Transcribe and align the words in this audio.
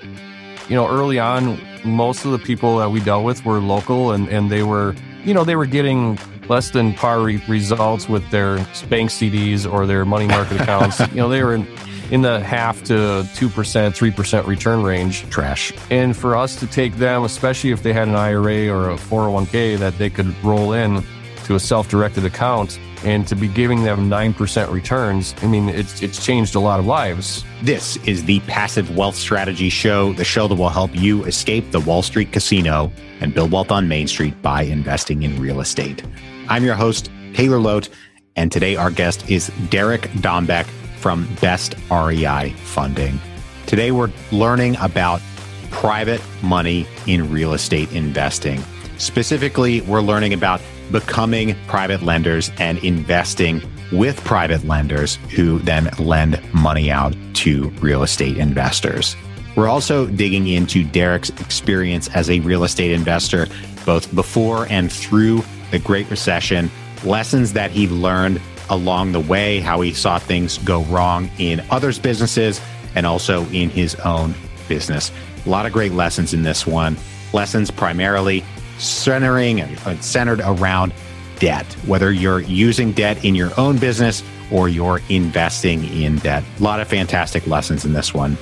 You 0.00 0.76
know, 0.76 0.86
early 0.86 1.18
on, 1.18 1.58
most 1.84 2.24
of 2.24 2.30
the 2.30 2.38
people 2.38 2.78
that 2.78 2.90
we 2.90 3.00
dealt 3.00 3.24
with 3.24 3.44
were 3.44 3.58
local 3.58 4.12
and, 4.12 4.28
and 4.28 4.50
they 4.50 4.62
were, 4.62 4.94
you 5.24 5.34
know, 5.34 5.42
they 5.42 5.56
were 5.56 5.66
getting 5.66 6.18
less 6.48 6.70
than 6.70 6.94
par 6.94 7.20
re- 7.20 7.42
results 7.48 8.08
with 8.08 8.28
their 8.30 8.56
bank 8.88 9.10
CDs 9.10 9.70
or 9.70 9.86
their 9.86 10.04
money 10.04 10.28
market 10.28 10.60
accounts. 10.60 11.00
you 11.00 11.16
know, 11.16 11.28
they 11.28 11.42
were 11.42 11.54
in, 11.54 11.66
in 12.12 12.22
the 12.22 12.40
half 12.40 12.84
to 12.84 12.92
2%, 12.92 13.24
3% 13.32 14.46
return 14.46 14.82
range. 14.84 15.28
Trash. 15.30 15.72
And 15.90 16.16
for 16.16 16.36
us 16.36 16.54
to 16.60 16.66
take 16.68 16.94
them, 16.94 17.24
especially 17.24 17.70
if 17.70 17.82
they 17.82 17.92
had 17.92 18.06
an 18.06 18.14
IRA 18.14 18.68
or 18.68 18.90
a 18.90 18.96
401k 18.96 19.78
that 19.78 19.98
they 19.98 20.10
could 20.10 20.32
roll 20.44 20.74
in 20.74 21.02
to 21.48 21.54
a 21.54 21.60
self 21.60 21.88
directed 21.88 22.24
account 22.24 22.78
and 23.04 23.26
to 23.26 23.34
be 23.34 23.48
giving 23.48 23.82
them 23.82 24.08
9% 24.08 24.72
returns, 24.72 25.34
I 25.42 25.46
mean, 25.46 25.68
it's, 25.68 26.02
it's 26.02 26.24
changed 26.24 26.54
a 26.54 26.60
lot 26.60 26.78
of 26.78 26.86
lives. 26.86 27.44
This 27.62 27.96
is 27.98 28.24
the 28.24 28.40
Passive 28.40 28.96
Wealth 28.96 29.16
Strategy 29.16 29.70
Show, 29.70 30.12
the 30.12 30.24
show 30.24 30.46
that 30.46 30.54
will 30.54 30.68
help 30.68 30.94
you 30.94 31.24
escape 31.24 31.70
the 31.70 31.80
Wall 31.80 32.02
Street 32.02 32.32
casino 32.32 32.92
and 33.20 33.34
build 33.34 33.50
wealth 33.50 33.72
on 33.72 33.88
Main 33.88 34.06
Street 34.06 34.40
by 34.42 34.62
investing 34.62 35.22
in 35.22 35.40
real 35.40 35.60
estate. 35.60 36.04
I'm 36.48 36.64
your 36.64 36.74
host, 36.74 37.10
Taylor 37.34 37.58
Loht, 37.58 37.88
and 38.36 38.52
today 38.52 38.76
our 38.76 38.90
guest 38.90 39.28
is 39.30 39.50
Derek 39.70 40.02
Dombeck 40.20 40.66
from 40.98 41.26
Best 41.40 41.76
REI 41.90 42.50
Funding. 42.64 43.18
Today 43.66 43.90
we're 43.90 44.10
learning 44.32 44.76
about 44.80 45.22
private 45.70 46.20
money 46.42 46.86
in 47.06 47.32
real 47.32 47.54
estate 47.54 47.90
investing. 47.92 48.62
Specifically, 48.98 49.80
we're 49.82 50.00
learning 50.00 50.32
about 50.32 50.60
becoming 50.90 51.56
private 51.66 52.02
lenders 52.02 52.50
and 52.58 52.78
investing 52.78 53.62
with 53.92 54.22
private 54.24 54.64
lenders 54.64 55.16
who 55.34 55.58
then 55.60 55.90
lend 55.98 56.40
money 56.52 56.90
out 56.90 57.14
to 57.34 57.68
real 57.80 58.02
estate 58.02 58.36
investors. 58.36 59.16
We're 59.56 59.68
also 59.68 60.06
digging 60.06 60.46
into 60.46 60.84
Derek's 60.84 61.30
experience 61.30 62.08
as 62.08 62.30
a 62.30 62.40
real 62.40 62.64
estate 62.64 62.92
investor, 62.92 63.46
both 63.84 64.14
before 64.14 64.66
and 64.70 64.92
through 64.92 65.42
the 65.70 65.78
Great 65.78 66.08
Recession, 66.10 66.70
lessons 67.04 67.52
that 67.54 67.70
he 67.70 67.88
learned 67.88 68.40
along 68.70 69.12
the 69.12 69.20
way, 69.20 69.60
how 69.60 69.80
he 69.80 69.92
saw 69.92 70.18
things 70.18 70.58
go 70.58 70.82
wrong 70.84 71.30
in 71.38 71.64
others' 71.70 71.98
businesses 71.98 72.60
and 72.94 73.06
also 73.06 73.46
in 73.46 73.70
his 73.70 73.94
own 73.96 74.34
business. 74.68 75.10
A 75.46 75.48
lot 75.48 75.66
of 75.66 75.72
great 75.72 75.92
lessons 75.92 76.34
in 76.34 76.42
this 76.42 76.66
one. 76.66 76.96
Lessons 77.32 77.70
primarily 77.70 78.44
centering 78.78 79.60
and 79.60 79.78
uh, 79.86 79.98
centered 80.00 80.40
around 80.40 80.92
debt, 81.38 81.66
whether 81.86 82.12
you're 82.12 82.40
using 82.40 82.92
debt 82.92 83.24
in 83.24 83.34
your 83.34 83.50
own 83.58 83.78
business 83.78 84.22
or 84.50 84.68
you're 84.68 85.00
investing 85.08 85.84
in 85.84 86.16
debt. 86.16 86.42
A 86.58 86.62
lot 86.62 86.80
of 86.80 86.88
fantastic 86.88 87.46
lessons 87.46 87.84
in 87.84 87.92
this 87.92 88.14
one, 88.14 88.36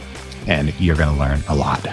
and 0.47 0.73
you're 0.81 0.97
going 0.97 1.15
to 1.15 1.21
learn 1.21 1.43
a 1.49 1.55
lot. 1.55 1.87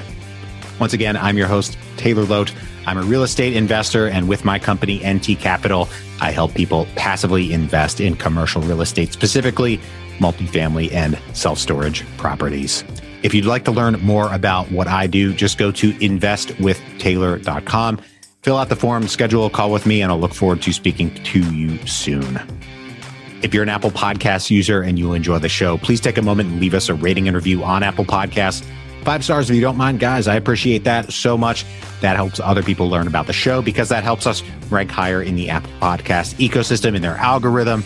Once 0.79 0.93
again, 0.93 1.17
I'm 1.17 1.37
your 1.37 1.47
host, 1.47 1.77
Taylor 1.97 2.23
Loht. 2.23 2.53
I'm 2.85 2.97
a 2.97 3.03
real 3.03 3.23
estate 3.23 3.55
investor, 3.55 4.07
and 4.07 4.27
with 4.27 4.43
my 4.43 4.59
company, 4.59 5.01
NT 5.05 5.39
Capital, 5.39 5.87
I 6.19 6.31
help 6.31 6.53
people 6.53 6.85
passively 6.95 7.53
invest 7.53 8.01
in 8.01 8.15
commercial 8.15 8.61
real 8.61 8.81
estate, 8.81 9.13
specifically 9.13 9.79
multifamily 10.19 10.91
and 10.91 11.17
self 11.33 11.59
storage 11.59 12.05
properties. 12.17 12.83
If 13.23 13.33
you'd 13.33 13.45
like 13.45 13.63
to 13.65 13.71
learn 13.71 13.99
more 14.01 14.31
about 14.33 14.69
what 14.69 14.87
I 14.87 15.07
do, 15.07 15.33
just 15.33 15.57
go 15.57 15.71
to 15.71 15.93
investwithtaylor.com, 15.93 18.01
fill 18.43 18.57
out 18.57 18.69
the 18.69 18.75
form, 18.75 19.07
schedule 19.07 19.45
a 19.45 19.49
call 19.49 19.71
with 19.71 19.85
me, 19.85 20.01
and 20.01 20.11
I'll 20.11 20.19
look 20.19 20.33
forward 20.33 20.61
to 20.63 20.73
speaking 20.73 21.13
to 21.23 21.39
you 21.53 21.77
soon. 21.87 22.39
If 23.41 23.53
you're 23.53 23.63
an 23.63 23.69
Apple 23.69 23.91
Podcast 23.91 24.49
user 24.51 24.81
and 24.81 24.99
you 24.99 25.13
enjoy 25.13 25.39
the 25.39 25.49
show, 25.49 25.77
please 25.77 25.99
take 25.99 26.17
a 26.17 26.21
moment 26.21 26.49
and 26.49 26.59
leave 26.61 26.73
us 26.73 26.87
a 26.89 26.93
rating 26.93 27.27
and 27.27 27.35
review 27.35 27.63
on 27.63 27.83
Apple 27.83 28.05
Podcasts. 28.05 28.63
Five 29.03 29.23
stars 29.23 29.49
if 29.49 29.55
you 29.55 29.61
don't 29.61 29.75
mind, 29.75 29.99
guys. 29.99 30.27
I 30.27 30.35
appreciate 30.35 30.85
that 30.85 31.11
so 31.11 31.37
much. 31.37 31.65
That 31.99 32.15
helps 32.15 32.39
other 32.39 32.63
people 32.63 32.89
learn 32.89 33.07
about 33.07 33.27
the 33.27 33.33
show 33.33 33.61
because 33.61 33.89
that 33.89 34.03
helps 34.03 34.27
us 34.27 34.43
rank 34.69 34.91
higher 34.91 35.21
in 35.21 35.35
the 35.35 35.49
Apple 35.49 35.71
Podcast 35.81 36.35
ecosystem 36.35 36.95
in 36.95 37.01
their 37.01 37.17
algorithm. 37.17 37.83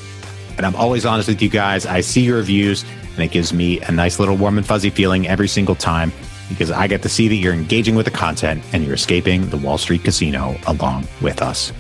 And 0.58 0.66
I'm 0.66 0.76
always 0.76 1.06
honest 1.06 1.28
with 1.28 1.42
you 1.42 1.50
guys. 1.50 1.86
I 1.86 2.02
see 2.02 2.22
your 2.22 2.38
reviews 2.38 2.84
and 3.16 3.24
it 3.24 3.32
gives 3.32 3.52
me 3.52 3.80
a 3.82 3.92
nice 3.92 4.20
little 4.20 4.38
warm 4.38 4.58
and 4.58 4.66
fuzzy 4.66 4.92
feeling 4.92 5.28
every 5.28 5.48
single 5.48 5.76
time 5.76 6.12
because 6.50 6.72
I 6.72 6.88
get 6.88 7.02
to 7.04 7.10
see 7.10 7.28
that 7.28 7.36
you're 7.36 7.54
engaging 7.54 7.96
with 7.96 8.06
the 8.06 8.12
content 8.12 8.64
and 8.74 8.84
you're 8.84 8.96
escaping 8.96 9.50
the 9.50 9.58
Wall 9.58 9.78
Street 9.78 10.04
casino 10.04 10.58
along 10.68 11.08
with 11.22 11.42
us. 11.42 11.72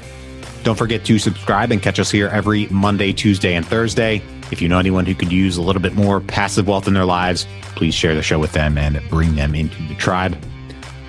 Don't 0.63 0.77
forget 0.77 1.05
to 1.05 1.19
subscribe 1.19 1.71
and 1.71 1.81
catch 1.81 1.99
us 1.99 2.11
here 2.11 2.27
every 2.27 2.67
Monday, 2.67 3.13
Tuesday, 3.13 3.55
and 3.55 3.65
Thursday. 3.65 4.21
If 4.51 4.61
you 4.61 4.67
know 4.67 4.79
anyone 4.79 5.05
who 5.05 5.15
could 5.15 5.31
use 5.31 5.57
a 5.57 5.61
little 5.61 5.81
bit 5.81 5.93
more 5.93 6.19
passive 6.19 6.67
wealth 6.67 6.87
in 6.87 6.93
their 6.93 7.05
lives, 7.05 7.47
please 7.75 7.93
share 7.93 8.15
the 8.15 8.23
show 8.23 8.39
with 8.39 8.51
them 8.51 8.77
and 8.77 9.01
bring 9.09 9.35
them 9.35 9.55
into 9.55 9.81
the 9.83 9.95
tribe. 9.95 10.37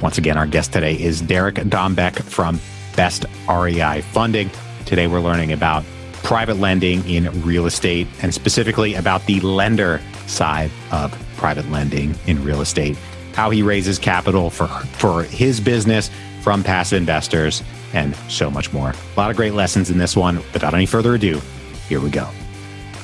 Once 0.01 0.19
again, 0.19 0.37
our 0.37 0.47
guest 0.47 0.73
today 0.73 0.95
is 0.95 1.21
Derek 1.21 1.57
Dombeck 1.57 2.23
from 2.23 2.61
Best 2.95 3.27
REI 3.49 4.03
Funding. 4.13 4.51
Today, 4.87 5.07
we're 5.07 5.21
learning 5.21 5.53
about 5.53 5.85
private 6.23 6.59
lending 6.59 7.09
in 7.09 7.29
real 7.43 7.67
estate 7.67 8.07
and 8.23 8.33
specifically 8.33 8.95
about 8.95 9.25
the 9.27 9.41
lender 9.41 10.01
side 10.27 10.71
of 10.93 11.13
private 11.37 11.69
lending 11.71 12.15
in 12.27 12.43
real 12.45 12.61
estate, 12.61 12.97
how 13.39 13.51
he 13.51 13.63
raises 13.63 14.01
capital 14.01 14.51
for, 14.51 14.67
for 14.67 15.23
his 15.23 15.61
business 15.61 16.11
from 16.43 16.65
passive 16.65 16.97
investors, 16.97 17.63
and 17.93 18.17
so 18.29 18.51
much 18.51 18.73
more. 18.73 18.91
A 18.91 19.17
lot 19.17 19.31
of 19.31 19.37
great 19.37 19.55
lessons 19.55 19.91
in 19.91 19.99
this 19.99 20.17
one. 20.17 20.39
Without 20.53 20.75
any 20.75 20.87
further 20.87 21.15
ado, 21.15 21.41
here 21.89 22.01
we 22.01 22.11
go. 22.11 22.29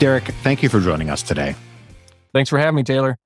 Derek, 0.00 0.24
thank 0.42 0.60
you 0.60 0.68
for 0.68 0.80
joining 0.80 1.08
us 1.08 1.22
today. 1.22 1.54
Thanks 2.32 2.50
for 2.50 2.58
having 2.58 2.74
me, 2.74 2.82
Taylor. 2.82 3.16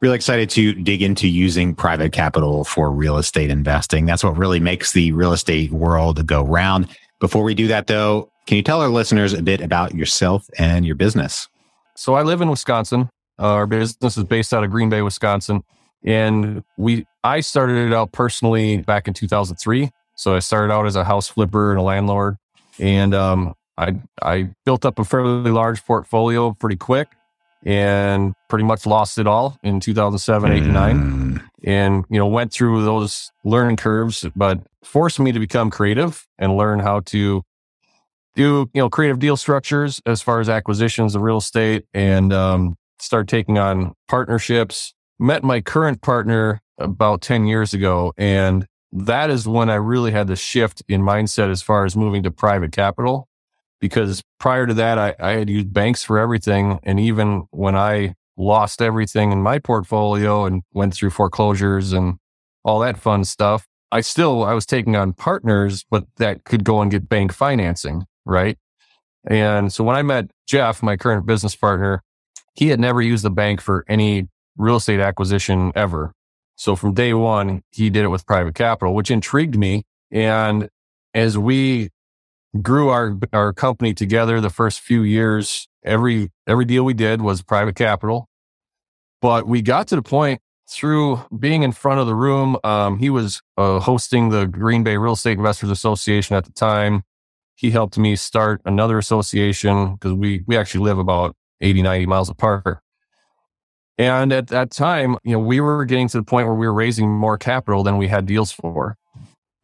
Really 0.00 0.16
excited 0.16 0.50
to 0.50 0.72
dig 0.72 1.00
into 1.00 1.28
using 1.28 1.76
private 1.76 2.10
capital 2.10 2.64
for 2.64 2.90
real 2.90 3.18
estate 3.18 3.48
investing. 3.48 4.04
That's 4.04 4.24
what 4.24 4.36
really 4.36 4.58
makes 4.58 4.90
the 4.90 5.12
real 5.12 5.32
estate 5.32 5.70
world 5.70 6.26
go 6.26 6.42
round. 6.42 6.88
Before 7.20 7.44
we 7.44 7.54
do 7.54 7.68
that, 7.68 7.86
though, 7.86 8.32
can 8.48 8.56
you 8.56 8.64
tell 8.64 8.80
our 8.80 8.88
listeners 8.88 9.32
a 9.32 9.42
bit 9.42 9.60
about 9.60 9.94
yourself 9.94 10.50
and 10.58 10.84
your 10.84 10.96
business? 10.96 11.46
So 11.94 12.14
I 12.14 12.22
live 12.24 12.40
in 12.40 12.50
Wisconsin. 12.50 13.10
Uh, 13.38 13.52
our 13.52 13.68
business 13.68 14.16
is 14.16 14.24
based 14.24 14.52
out 14.52 14.64
of 14.64 14.72
Green 14.72 14.90
Bay, 14.90 15.02
Wisconsin, 15.02 15.62
and 16.04 16.62
we 16.76 17.06
I 17.24 17.40
started 17.40 17.86
it 17.86 17.92
out 17.92 18.12
personally 18.12 18.78
back 18.78 19.08
in 19.08 19.14
2003. 19.14 19.90
So 20.16 20.34
I 20.34 20.40
started 20.40 20.72
out 20.72 20.86
as 20.86 20.96
a 20.96 21.04
house 21.04 21.28
flipper 21.28 21.70
and 21.70 21.80
a 21.80 21.82
landlord, 21.82 22.36
and 22.78 23.14
um, 23.14 23.54
I 23.78 23.96
I 24.20 24.50
built 24.64 24.84
up 24.84 24.98
a 24.98 25.04
fairly 25.04 25.50
large 25.50 25.84
portfolio 25.84 26.52
pretty 26.52 26.76
quick 26.76 27.08
and 27.64 28.34
pretty 28.48 28.64
much 28.64 28.86
lost 28.86 29.18
it 29.18 29.26
all 29.26 29.58
in 29.62 29.80
2007, 29.80 30.50
mm. 30.50 30.54
8, 30.54 30.62
and 30.62 30.72
9. 30.72 31.50
And, 31.64 32.04
you 32.10 32.18
know, 32.18 32.26
went 32.26 32.52
through 32.52 32.84
those 32.84 33.30
learning 33.44 33.76
curves, 33.76 34.26
but 34.34 34.60
forced 34.82 35.20
me 35.20 35.32
to 35.32 35.38
become 35.38 35.70
creative 35.70 36.26
and 36.38 36.56
learn 36.56 36.80
how 36.80 37.00
to 37.00 37.42
do, 38.34 38.68
you 38.72 38.80
know, 38.80 38.90
creative 38.90 39.18
deal 39.18 39.36
structures 39.36 40.00
as 40.06 40.22
far 40.22 40.40
as 40.40 40.48
acquisitions 40.48 41.14
of 41.14 41.22
real 41.22 41.36
estate 41.36 41.84
and 41.94 42.32
um, 42.32 42.76
start 42.98 43.28
taking 43.28 43.58
on 43.58 43.94
partnerships. 44.08 44.94
Met 45.22 45.44
my 45.44 45.60
current 45.60 46.02
partner 46.02 46.60
about 46.78 47.20
10 47.22 47.46
years 47.46 47.72
ago. 47.72 48.12
And 48.18 48.66
that 48.90 49.30
is 49.30 49.46
when 49.46 49.70
I 49.70 49.76
really 49.76 50.10
had 50.10 50.26
the 50.26 50.34
shift 50.34 50.82
in 50.88 51.00
mindset 51.00 51.48
as 51.48 51.62
far 51.62 51.84
as 51.84 51.96
moving 51.96 52.24
to 52.24 52.32
private 52.32 52.72
capital 52.72 53.28
because 53.80 54.20
prior 54.38 54.66
to 54.66 54.74
that, 54.74 54.98
I, 54.98 55.14
I 55.20 55.30
had 55.32 55.48
used 55.48 55.72
banks 55.72 56.02
for 56.02 56.18
everything. 56.18 56.80
And 56.82 56.98
even 56.98 57.46
when 57.50 57.76
I 57.76 58.14
lost 58.36 58.82
everything 58.82 59.30
in 59.30 59.42
my 59.42 59.60
portfolio 59.60 60.44
and 60.44 60.62
went 60.72 60.94
through 60.94 61.10
foreclosures 61.10 61.92
and 61.92 62.16
all 62.64 62.80
that 62.80 62.98
fun 62.98 63.24
stuff, 63.24 63.66
I 63.92 64.00
still, 64.00 64.42
I 64.42 64.54
was 64.54 64.66
taking 64.66 64.96
on 64.96 65.12
partners, 65.12 65.84
but 65.88 66.04
that 66.16 66.44
could 66.44 66.64
go 66.64 66.82
and 66.82 66.90
get 66.90 67.08
bank 67.08 67.32
financing. 67.32 68.06
Right. 68.26 68.58
And 69.24 69.72
so 69.72 69.84
when 69.84 69.94
I 69.94 70.02
met 70.02 70.30
Jeff, 70.48 70.82
my 70.82 70.96
current 70.96 71.26
business 71.26 71.54
partner, 71.54 72.02
he 72.54 72.68
had 72.68 72.80
never 72.80 73.00
used 73.00 73.24
the 73.24 73.30
bank 73.30 73.60
for 73.60 73.84
any 73.88 74.28
real 74.56 74.76
estate 74.76 75.00
acquisition 75.00 75.72
ever. 75.74 76.12
So 76.56 76.76
from 76.76 76.94
day 76.94 77.14
one, 77.14 77.62
he 77.70 77.90
did 77.90 78.04
it 78.04 78.08
with 78.08 78.26
private 78.26 78.54
capital, 78.54 78.94
which 78.94 79.10
intrigued 79.10 79.56
me. 79.56 79.84
And 80.10 80.68
as 81.14 81.38
we 81.38 81.90
grew 82.60 82.90
our 82.90 83.18
our 83.32 83.52
company 83.52 83.94
together 83.94 84.40
the 84.40 84.50
first 84.50 84.80
few 84.80 85.02
years 85.02 85.66
every 85.84 86.30
every 86.46 86.64
deal 86.64 86.84
we 86.84 86.92
did 86.92 87.22
was 87.22 87.42
private 87.42 87.74
capital 87.74 88.28
but 89.22 89.46
we 89.46 89.62
got 89.62 89.88
to 89.88 89.96
the 89.96 90.02
point 90.02 90.40
through 90.68 91.18
being 91.38 91.62
in 91.62 91.72
front 91.72 91.98
of 91.98 92.06
the 92.06 92.14
room 92.14 92.56
um, 92.62 92.98
he 92.98 93.08
was 93.08 93.40
uh, 93.56 93.80
hosting 93.80 94.28
the 94.28 94.46
green 94.46 94.82
bay 94.82 94.98
real 94.98 95.14
estate 95.14 95.38
investors 95.38 95.70
association 95.70 96.36
at 96.36 96.44
the 96.44 96.52
time 96.52 97.02
he 97.54 97.70
helped 97.70 97.96
me 97.96 98.14
start 98.14 98.60
another 98.66 98.98
association 98.98 99.94
because 99.94 100.12
we 100.12 100.44
we 100.46 100.56
actually 100.56 100.84
live 100.84 100.98
about 100.98 101.34
80 101.62 101.80
90 101.82 102.06
miles 102.06 102.28
apart 102.28 102.81
and 103.98 104.32
at 104.32 104.48
that 104.48 104.70
time 104.70 105.16
you 105.24 105.32
know 105.32 105.38
we 105.38 105.60
were 105.60 105.84
getting 105.84 106.08
to 106.08 106.18
the 106.18 106.24
point 106.24 106.46
where 106.46 106.56
we 106.56 106.66
were 106.66 106.74
raising 106.74 107.10
more 107.10 107.36
capital 107.36 107.82
than 107.82 107.98
we 107.98 108.08
had 108.08 108.26
deals 108.26 108.50
for 108.50 108.96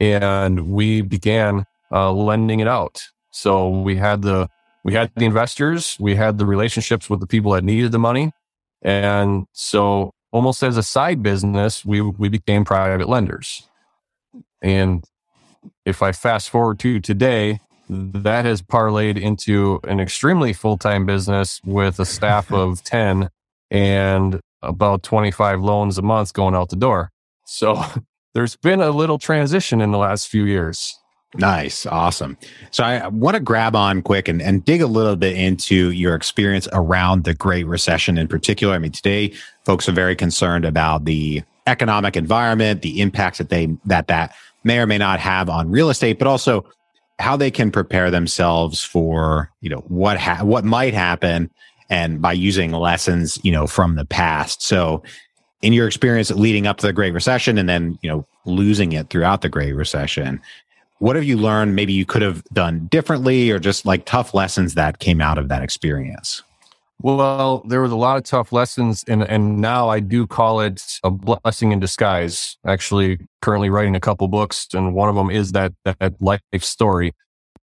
and 0.00 0.68
we 0.68 1.00
began 1.00 1.64
uh, 1.92 2.12
lending 2.12 2.60
it 2.60 2.68
out. 2.68 3.02
So 3.30 3.68
we 3.68 3.96
had 3.96 4.22
the 4.22 4.48
we 4.84 4.94
had 4.94 5.10
the 5.16 5.24
investors, 5.24 5.96
we 6.00 6.14
had 6.14 6.38
the 6.38 6.46
relationships 6.46 7.10
with 7.10 7.20
the 7.20 7.26
people 7.26 7.52
that 7.52 7.64
needed 7.64 7.92
the 7.92 7.98
money, 7.98 8.32
and 8.82 9.46
so 9.52 10.12
almost 10.32 10.62
as 10.62 10.76
a 10.76 10.82
side 10.82 11.22
business, 11.22 11.84
we 11.84 12.00
we 12.00 12.28
became 12.28 12.64
private 12.64 13.08
lenders. 13.08 13.68
And 14.62 15.04
if 15.84 16.02
I 16.02 16.12
fast 16.12 16.50
forward 16.50 16.78
to 16.80 17.00
today, 17.00 17.60
that 17.88 18.44
has 18.44 18.62
parlayed 18.62 19.20
into 19.20 19.80
an 19.84 20.00
extremely 20.00 20.52
full-time 20.52 21.06
business 21.06 21.60
with 21.64 21.98
a 21.98 22.04
staff 22.04 22.52
of 22.52 22.82
10 22.82 23.30
and 23.70 24.40
about 24.62 25.02
25 25.02 25.60
loans 25.60 25.98
a 25.98 26.02
month 26.02 26.32
going 26.32 26.54
out 26.54 26.70
the 26.70 26.76
door. 26.76 27.10
So 27.44 27.82
there's 28.34 28.56
been 28.56 28.80
a 28.80 28.90
little 28.90 29.18
transition 29.18 29.80
in 29.80 29.90
the 29.90 29.98
last 29.98 30.28
few 30.28 30.44
years. 30.44 30.98
Nice. 31.34 31.84
Awesome. 31.84 32.38
So 32.70 32.82
I 32.82 33.06
want 33.08 33.34
to 33.34 33.40
grab 33.40 33.76
on 33.76 34.00
quick 34.00 34.28
and, 34.28 34.40
and 34.40 34.64
dig 34.64 34.80
a 34.80 34.86
little 34.86 35.16
bit 35.16 35.36
into 35.36 35.90
your 35.90 36.14
experience 36.14 36.66
around 36.72 37.24
the 37.24 37.34
Great 37.34 37.66
Recession 37.66 38.16
in 38.16 38.28
particular. 38.28 38.74
I 38.74 38.78
mean, 38.78 38.92
today 38.92 39.34
folks 39.64 39.88
are 39.88 39.92
very 39.92 40.16
concerned 40.16 40.64
about 40.64 41.04
the 41.04 41.42
economic 41.66 42.16
environment, 42.16 42.80
the 42.80 43.02
impacts 43.02 43.38
that 43.38 43.50
they, 43.50 43.76
that 43.84 44.06
that 44.08 44.34
may 44.64 44.78
or 44.78 44.86
may 44.86 44.96
not 44.96 45.20
have 45.20 45.50
on 45.50 45.70
real 45.70 45.90
estate, 45.90 46.18
but 46.18 46.26
also 46.26 46.64
how 47.18 47.36
they 47.36 47.50
can 47.50 47.70
prepare 47.70 48.10
themselves 48.10 48.82
for, 48.82 49.50
you 49.60 49.68
know, 49.68 49.84
what, 49.88 50.18
ha- 50.18 50.44
what 50.44 50.64
might 50.64 50.94
happen 50.94 51.50
and 51.90 52.20
by 52.20 52.32
using 52.32 52.72
lessons, 52.72 53.38
you 53.42 53.52
know, 53.52 53.66
from 53.66 53.96
the 53.96 54.04
past. 54.04 54.62
So 54.62 55.02
in 55.62 55.72
your 55.72 55.86
experience 55.86 56.30
leading 56.30 56.66
up 56.66 56.76
to 56.78 56.86
the 56.86 56.92
Great 56.92 57.12
Recession 57.12 57.58
and 57.58 57.68
then, 57.68 57.98
you 58.02 58.10
know, 58.10 58.26
losing 58.44 58.92
it 58.92 59.10
throughout 59.10 59.42
the 59.42 59.48
Great 59.48 59.74
Recession, 59.74 60.40
what 60.98 61.16
have 61.16 61.24
you 61.24 61.36
learned 61.36 61.76
maybe 61.76 61.92
you 61.92 62.04
could 62.04 62.22
have 62.22 62.44
done 62.52 62.86
differently 62.86 63.50
or 63.50 63.58
just 63.58 63.86
like 63.86 64.04
tough 64.04 64.34
lessons 64.34 64.74
that 64.74 64.98
came 64.98 65.20
out 65.20 65.38
of 65.38 65.48
that 65.48 65.62
experience? 65.62 66.42
Well, 67.00 67.62
there 67.68 67.80
was 67.80 67.92
a 67.92 67.96
lot 67.96 68.16
of 68.16 68.24
tough 68.24 68.50
lessons, 68.50 69.04
and 69.06 69.22
and 69.22 69.60
now 69.60 69.88
I 69.88 70.00
do 70.00 70.26
call 70.26 70.60
it 70.60 70.98
a 71.04 71.10
blessing 71.12 71.70
in 71.70 71.78
disguise. 71.78 72.58
Actually, 72.66 73.20
currently 73.40 73.70
writing 73.70 73.94
a 73.94 74.00
couple 74.00 74.26
books, 74.26 74.66
and 74.74 74.94
one 74.94 75.08
of 75.08 75.14
them 75.14 75.30
is 75.30 75.52
that 75.52 75.72
that 75.84 76.14
life 76.20 76.40
story. 76.58 77.14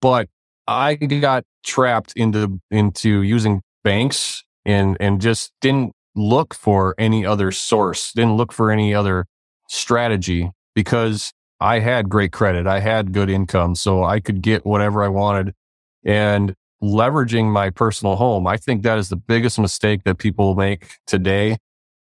But 0.01 0.29
I 0.67 0.97
got 0.97 1.45
trapped 1.65 2.13
into 2.17 2.61
into 2.73 3.23
using 3.23 3.63
banks 3.83 4.45
and 4.65 4.97
and 5.01 5.21
just 5.21 5.53
didn't 5.61 5.93
look 6.15 6.55
for 6.55 6.95
any 6.99 7.25
other 7.25 7.51
source, 7.53 8.13
didn't 8.13 8.37
look 8.37 8.53
for 8.53 8.71
any 8.71 8.95
other 8.95 9.27
strategy 9.69 10.51
because 10.75 11.33
I 11.61 11.81
had 11.81 12.09
great 12.09 12.33
credit, 12.33 12.67
I 12.67 12.81
had 12.81 13.13
good 13.13 13.31
income, 13.31 13.75
so 13.75 14.05
I 14.05 14.21
could 14.21 14.43
get 14.43 14.65
whatever 14.65 15.03
I 15.03 15.09
wanted. 15.09 15.55
And 16.05 16.55
leveraging 16.83 17.51
my 17.51 17.71
personal 17.71 18.17
home. 18.17 18.47
I 18.47 18.57
think 18.57 18.83
that 18.83 18.99
is 18.99 19.09
the 19.09 19.17
biggest 19.17 19.59
mistake 19.59 20.05
that 20.05 20.19
people 20.19 20.55
make 20.55 20.97
today 21.07 21.59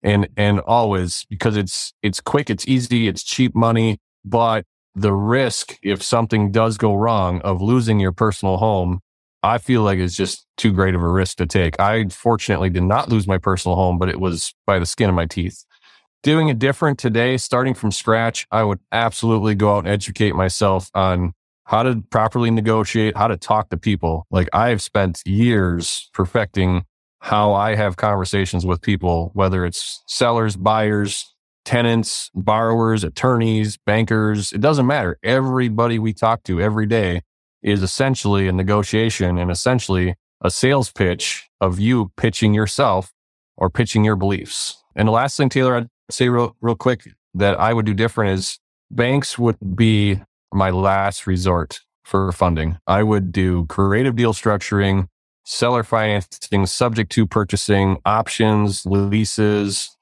and 0.04 0.28
and 0.38 0.60
always 0.62 1.26
because 1.30 1.58
it's 1.58 1.94
it's 2.02 2.22
quick, 2.22 2.50
it's 2.50 2.68
easy, 2.68 3.08
it's 3.08 3.24
cheap 3.24 3.54
money, 3.54 4.00
but 4.26 4.66
the 4.96 5.14
risk 5.14 5.78
if 5.84 6.02
something 6.02 6.52
does 6.52 6.78
go 6.78 6.96
wrong 6.96 7.42
of 7.42 7.62
losing 7.62 8.00
your 8.00 8.12
personal 8.12 8.58
home, 8.58 9.00
I 9.44 9.58
feel 9.58 9.82
like 9.82 9.98
it's 9.98 10.16
just 10.16 10.46
too 10.58 10.72
great 10.72 10.94
of 10.94 11.02
a 11.02 11.08
risk 11.08 11.38
to 11.38 11.46
take. 11.46 11.80
I 11.80 12.08
fortunately 12.10 12.70
did 12.70 12.84
not 12.84 13.10
lose 13.10 13.28
my 13.28 13.38
personal 13.38 13.76
home, 13.76 13.98
but 13.98 14.10
it 14.10 14.20
was 14.20 14.54
by 14.68 14.78
the 14.78 14.86
skin 14.86 15.10
of 15.10 15.16
my 15.16 15.26
teeth. 15.26 15.66
Doing 16.24 16.50
it 16.50 16.60
different 16.60 17.00
today, 17.00 17.38
starting 17.38 17.74
from 17.74 17.92
scratch, 17.92 18.46
I 18.52 18.64
would 18.64 18.80
absolutely 18.92 19.56
go 19.56 19.76
out 19.76 19.86
and 19.86 19.88
educate 19.88 20.36
myself 20.36 20.92
on 20.94 21.34
how 21.66 21.82
to 21.82 22.04
properly 22.12 22.52
negotiate, 22.52 23.18
how 23.18 23.28
to 23.28 23.38
talk 23.38 23.70
to 23.70 23.78
people. 23.78 24.28
Like 24.30 24.48
I've 24.54 24.82
spent 24.82 25.22
years 25.26 26.10
perfecting 26.14 26.86
how 27.20 27.54
I 27.54 27.76
have 27.76 27.98
conversations 27.98 28.66
with 28.66 28.82
people, 28.82 29.32
whether 29.34 29.66
it's 29.66 30.04
sellers, 30.08 30.56
buyers, 30.56 31.34
tenants, 31.66 32.30
borrowers, 32.36 33.04
attorneys, 33.04 33.78
bankers, 33.78 34.52
it 34.52 34.62
doesn't 34.62 34.88
matter. 34.88 35.18
Everybody 35.24 35.98
we 35.98 36.14
talk 36.14 36.44
to 36.44 36.60
every 36.60 36.86
day 36.86 37.22
is 37.63 37.84
essentially 37.84 38.48
a 38.48 38.52
negotiation 38.52 39.38
and 39.38 39.52
essentially 39.52 40.16
a 40.42 40.50
sales 40.50 40.92
pitch 40.92 41.50
of 41.60 41.80
you 41.80 42.12
pitching 42.18 42.54
yourself 42.54 43.12
or 43.58 43.69
pitching 43.69 44.04
your 44.04 44.16
beliefs. 44.16 44.84
And 44.96 45.08
the 45.08 45.12
last 45.12 45.38
thing, 45.38 45.50
Taylor, 45.50 45.75
I'd 45.75 45.88
say 46.10 46.30
real, 46.30 46.56
real 46.62 46.75
quick 46.75 47.04
that 47.34 47.60
I 47.60 47.74
would 47.74 47.86
do 47.86 47.94
different 47.94 48.40
is 48.40 48.60
banks 48.90 49.38
would 49.38 49.58
be 49.75 50.19
my 50.54 50.69
last 50.69 51.28
resort 51.28 51.80
for 52.04 52.31
funding. 52.31 52.78
I 52.88 53.04
would 53.04 53.31
do 53.31 53.66
creative 53.68 54.16
deal 54.16 54.34
structuring, 54.34 55.08
seller 55.46 55.84
financing, 55.84 56.66
subject 56.66 57.12
to 57.13 57.25
purchasing, 57.25 57.98
options, 58.06 58.86
leases, 58.86 59.96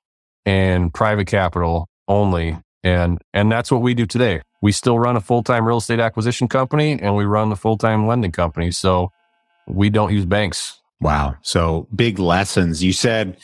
and 0.45 0.94
private 0.94 1.27
capital 1.27 1.88
only. 2.07 2.57
And 2.83 3.19
and 3.33 3.51
that's 3.51 3.71
what 3.71 3.81
we 3.81 3.94
do 3.94 4.06
today. 4.06 4.41
We 4.61 4.71
still 4.71 5.00
run 5.00 5.15
a 5.15 5.21
full-time 5.21 5.65
real 5.65 5.77
estate 5.77 6.00
acquisition 6.00 6.47
company 6.47 7.00
and 7.01 7.15
we 7.15 7.25
run 7.25 7.50
the 7.50 7.56
full-time 7.56 8.07
lending 8.07 8.31
company. 8.31 8.71
So 8.71 9.11
we 9.67 9.89
don't 9.89 10.11
use 10.11 10.25
banks. 10.25 10.81
Wow. 11.01 11.35
So 11.41 11.88
big 11.95 12.19
lessons. 12.19 12.83
You 12.83 12.94
said 12.94 13.38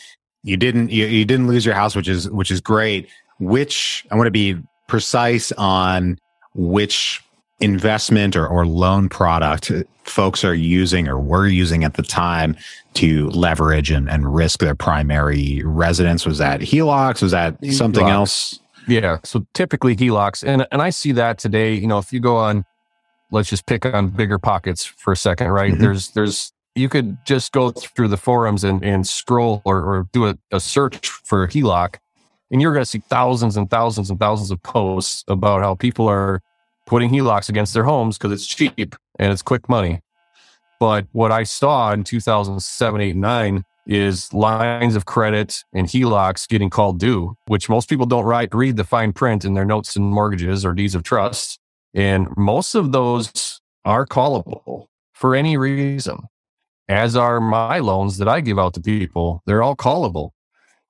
you 0.44 0.58
didn't 0.58 0.92
you, 0.92 1.06
you 1.06 1.26
didn't 1.26 1.48
lose 1.48 1.66
your 1.66 1.76
house, 1.76 1.96
which 1.96 2.08
is 2.08 2.30
which 2.30 2.52
is 2.52 2.62
great. 2.62 3.10
Which 3.40 4.06
I 4.12 4.16
want 4.16 4.28
to 4.28 4.32
be 4.32 4.58
precise 4.88 5.52
on 5.54 6.20
which 6.54 7.22
investment 7.60 8.36
or, 8.36 8.48
or 8.48 8.66
loan 8.66 9.10
product 9.10 9.72
folks 10.04 10.44
are 10.44 10.54
using 10.54 11.08
or 11.08 11.20
were 11.20 11.48
using 11.48 11.84
at 11.84 11.96
the 11.96 12.04
time 12.04 12.56
to 12.94 13.30
leverage 13.30 13.90
and, 13.90 14.10
and 14.10 14.34
risk 14.34 14.60
their 14.60 14.76
primary 14.76 15.64
residence? 15.64 16.26
Was 16.26 16.38
that 16.38 16.62
HELOCs? 16.62 17.22
Was 17.22 17.32
that 17.32 17.58
something 17.72 18.08
else? 18.08 18.60
Yeah. 18.88 19.20
So 19.24 19.46
typically 19.54 19.96
HELOCs. 19.96 20.44
And, 20.46 20.68
and 20.72 20.82
I 20.82 20.90
see 20.90 21.12
that 21.14 21.38
today, 21.38 21.74
you 21.74 21.88
know, 21.88 21.98
if 21.98 22.14
you 22.14 22.20
go 22.20 22.38
on, 22.38 22.66
let's 23.32 23.50
just 23.50 23.66
pick 23.66 23.86
on 23.86 24.10
bigger 24.10 24.40
pockets 24.40 24.86
for 24.86 25.14
a 25.14 25.18
second, 25.18 25.50
right? 25.50 25.74
Mm-hmm. 25.74 25.82
There's, 25.82 26.12
there's, 26.12 26.54
you 26.76 26.90
could 26.90 27.18
just 27.26 27.52
go 27.52 27.72
through 27.72 28.10
the 28.10 28.18
forums 28.18 28.64
and, 28.64 28.84
and 28.84 29.08
scroll 29.08 29.62
or, 29.66 29.78
or 29.78 30.08
do 30.12 30.28
a, 30.28 30.38
a 30.52 30.60
search 30.60 31.08
for 31.08 31.44
a 31.44 31.48
HELOC 31.48 31.96
and 32.52 32.62
you're 32.62 32.74
going 32.74 32.84
to 32.84 32.90
see 32.90 33.02
thousands 33.10 33.58
and 33.58 33.70
thousands 33.70 34.10
and 34.10 34.20
thousands 34.20 34.52
of 34.52 34.62
posts 34.62 35.24
about 35.28 35.62
how 35.62 35.76
people 35.76 36.08
are 36.08 36.42
putting 36.86 37.10
HELOCs 37.10 37.50
against 37.50 37.74
their 37.74 37.84
homes 37.84 38.18
because 38.18 38.32
it's 38.32 38.46
cheap 38.46 38.96
and 39.18 39.32
it's 39.32 39.42
quick 39.42 39.68
money. 39.68 40.02
But 40.80 41.08
what 41.12 41.32
I 41.32 41.44
saw 41.44 41.92
in 41.92 42.04
2007, 42.04 43.02
8, 43.02 43.16
9 43.16 43.66
is 43.86 44.34
lines 44.34 44.96
of 44.96 45.06
credit 45.06 45.64
and 45.74 45.88
HELOCs 45.88 46.48
getting 46.48 46.70
called 46.70 47.00
due, 47.00 47.36
which 47.48 47.70
most 47.70 47.90
people 47.90 48.06
don't 48.06 48.26
write, 48.26 48.54
read 48.54 48.78
the 48.78 48.84
fine 48.84 49.14
print 49.14 49.46
in 49.46 49.54
their 49.54 49.66
notes 49.66 49.96
and 49.96 50.06
mortgages 50.06 50.66
or 50.66 50.74
deeds 50.74 50.96
of 50.96 51.04
trust. 51.04 51.60
And 51.94 52.28
most 52.36 52.76
of 52.76 52.92
those 52.92 53.62
are 53.86 54.06
callable 54.06 54.88
for 55.14 55.36
any 55.36 55.58
reason, 55.58 56.18
as 56.90 57.16
are 57.16 57.40
my 57.40 57.80
loans 57.80 58.18
that 58.18 58.28
I 58.28 58.42
give 58.42 58.60
out 58.60 58.74
to 58.74 58.82
people. 58.82 59.42
They're 59.46 59.64
all 59.64 59.76
callable. 59.76 60.32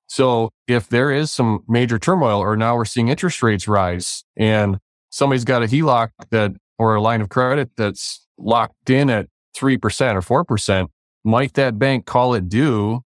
So 0.08 0.50
if 0.66 0.88
there 0.88 1.10
is 1.10 1.30
some 1.30 1.64
major 1.68 1.98
turmoil 1.98 2.38
or 2.38 2.56
now 2.56 2.76
we're 2.76 2.84
seeing 2.84 3.08
interest 3.08 3.42
rates 3.42 3.66
rise 3.68 4.24
and 4.36 4.78
somebody's 5.10 5.44
got 5.44 5.62
a 5.62 5.66
HELOC 5.66 6.10
that 6.30 6.52
or 6.78 6.94
a 6.94 7.00
line 7.00 7.20
of 7.20 7.28
credit 7.28 7.70
that's 7.76 8.26
locked 8.38 8.90
in 8.90 9.10
at 9.10 9.28
3% 9.56 10.30
or 10.30 10.44
4%, 10.44 10.88
might 11.26 11.54
that 11.54 11.78
bank 11.78 12.06
call 12.06 12.34
it 12.34 12.48
due 12.48 13.02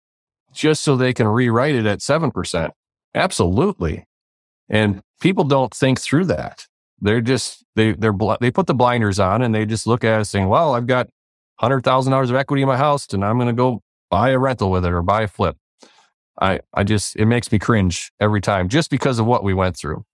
just 0.53 0.83
so 0.83 0.95
they 0.95 1.13
can 1.13 1.27
rewrite 1.27 1.75
it 1.75 1.85
at 1.85 1.99
7%? 1.99 2.71
Absolutely. 3.13 4.05
And 4.69 5.01
people 5.19 5.43
don't 5.43 5.73
think 5.73 5.99
through 5.99 6.25
that. 6.25 6.67
They're 6.99 7.21
just, 7.21 7.65
they, 7.75 7.93
they're, 7.93 8.13
they 8.39 8.51
put 8.51 8.67
the 8.67 8.73
blinders 8.73 9.19
on 9.19 9.41
and 9.41 9.53
they 9.53 9.65
just 9.65 9.87
look 9.87 10.03
at 10.03 10.21
it 10.21 10.25
saying, 10.25 10.47
well, 10.47 10.75
I've 10.75 10.87
got 10.87 11.09
$100,000 11.61 12.23
of 12.29 12.35
equity 12.35 12.61
in 12.61 12.67
my 12.67 12.77
house 12.77 13.07
and 13.11 13.25
I'm 13.25 13.37
going 13.37 13.47
to 13.47 13.53
go 13.53 13.81
buy 14.09 14.29
a 14.29 14.39
rental 14.39 14.71
with 14.71 14.85
it 14.85 14.91
or 14.91 15.01
buy 15.01 15.23
a 15.23 15.27
flip. 15.27 15.57
I, 16.39 16.59
I 16.73 16.83
just, 16.83 17.15
it 17.15 17.25
makes 17.25 17.51
me 17.51 17.59
cringe 17.59 18.11
every 18.19 18.41
time 18.41 18.69
just 18.69 18.89
because 18.89 19.19
of 19.19 19.25
what 19.25 19.43
we 19.43 19.53
went 19.53 19.77
through. 19.77 20.05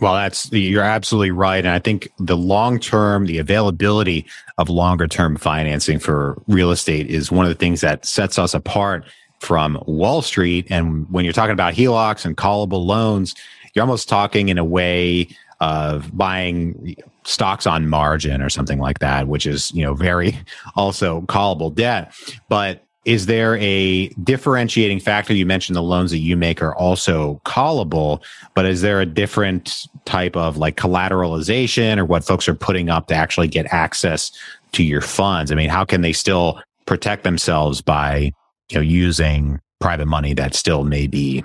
Well, 0.00 0.14
that's 0.14 0.52
you're 0.52 0.82
absolutely 0.82 1.32
right. 1.32 1.58
And 1.58 1.68
I 1.68 1.80
think 1.80 2.12
the 2.18 2.36
long 2.36 2.78
term, 2.78 3.26
the 3.26 3.38
availability 3.38 4.26
of 4.56 4.68
longer 4.68 5.08
term 5.08 5.36
financing 5.36 5.98
for 5.98 6.40
real 6.46 6.70
estate 6.70 7.08
is 7.08 7.32
one 7.32 7.44
of 7.44 7.50
the 7.50 7.56
things 7.56 7.80
that 7.80 8.04
sets 8.04 8.38
us 8.38 8.54
apart 8.54 9.04
from 9.40 9.82
Wall 9.86 10.22
Street. 10.22 10.66
And 10.70 11.08
when 11.10 11.24
you're 11.24 11.32
talking 11.32 11.52
about 11.52 11.74
HELOCs 11.74 12.24
and 12.24 12.36
callable 12.36 12.84
loans, 12.84 13.34
you're 13.74 13.82
almost 13.82 14.08
talking 14.08 14.48
in 14.48 14.58
a 14.58 14.64
way 14.64 15.28
of 15.60 16.16
buying 16.16 16.96
stocks 17.24 17.66
on 17.66 17.88
margin 17.88 18.40
or 18.40 18.48
something 18.48 18.78
like 18.78 19.00
that, 19.00 19.26
which 19.26 19.46
is, 19.46 19.72
you 19.72 19.84
know, 19.84 19.94
very 19.94 20.38
also 20.76 21.22
callable 21.22 21.74
debt. 21.74 22.12
But 22.48 22.84
is 23.08 23.26
there 23.26 23.56
a 23.56 24.08
differentiating 24.22 25.00
factor? 25.00 25.32
You 25.32 25.46
mentioned 25.46 25.76
the 25.76 25.82
loans 25.82 26.10
that 26.10 26.18
you 26.18 26.36
make 26.36 26.62
are 26.62 26.74
also 26.76 27.40
callable, 27.44 28.22
but 28.54 28.66
is 28.66 28.82
there 28.82 29.00
a 29.00 29.06
different 29.06 29.86
type 30.04 30.36
of 30.36 30.58
like 30.58 30.76
collateralization 30.76 31.98
or 31.98 32.04
what 32.04 32.24
folks 32.24 32.48
are 32.48 32.54
putting 32.54 32.90
up 32.90 33.06
to 33.06 33.14
actually 33.14 33.48
get 33.48 33.66
access 33.72 34.30
to 34.72 34.82
your 34.82 35.00
funds? 35.00 35.50
I 35.50 35.54
mean, 35.54 35.70
how 35.70 35.84
can 35.84 36.02
they 36.02 36.12
still 36.12 36.60
protect 36.84 37.22
themselves 37.22 37.80
by, 37.80 38.32
you 38.70 38.76
know, 38.76 38.80
using 38.80 39.60
private 39.80 40.06
money 40.06 40.34
that 40.34 40.54
still 40.54 40.84
may 40.84 41.06
be 41.06 41.44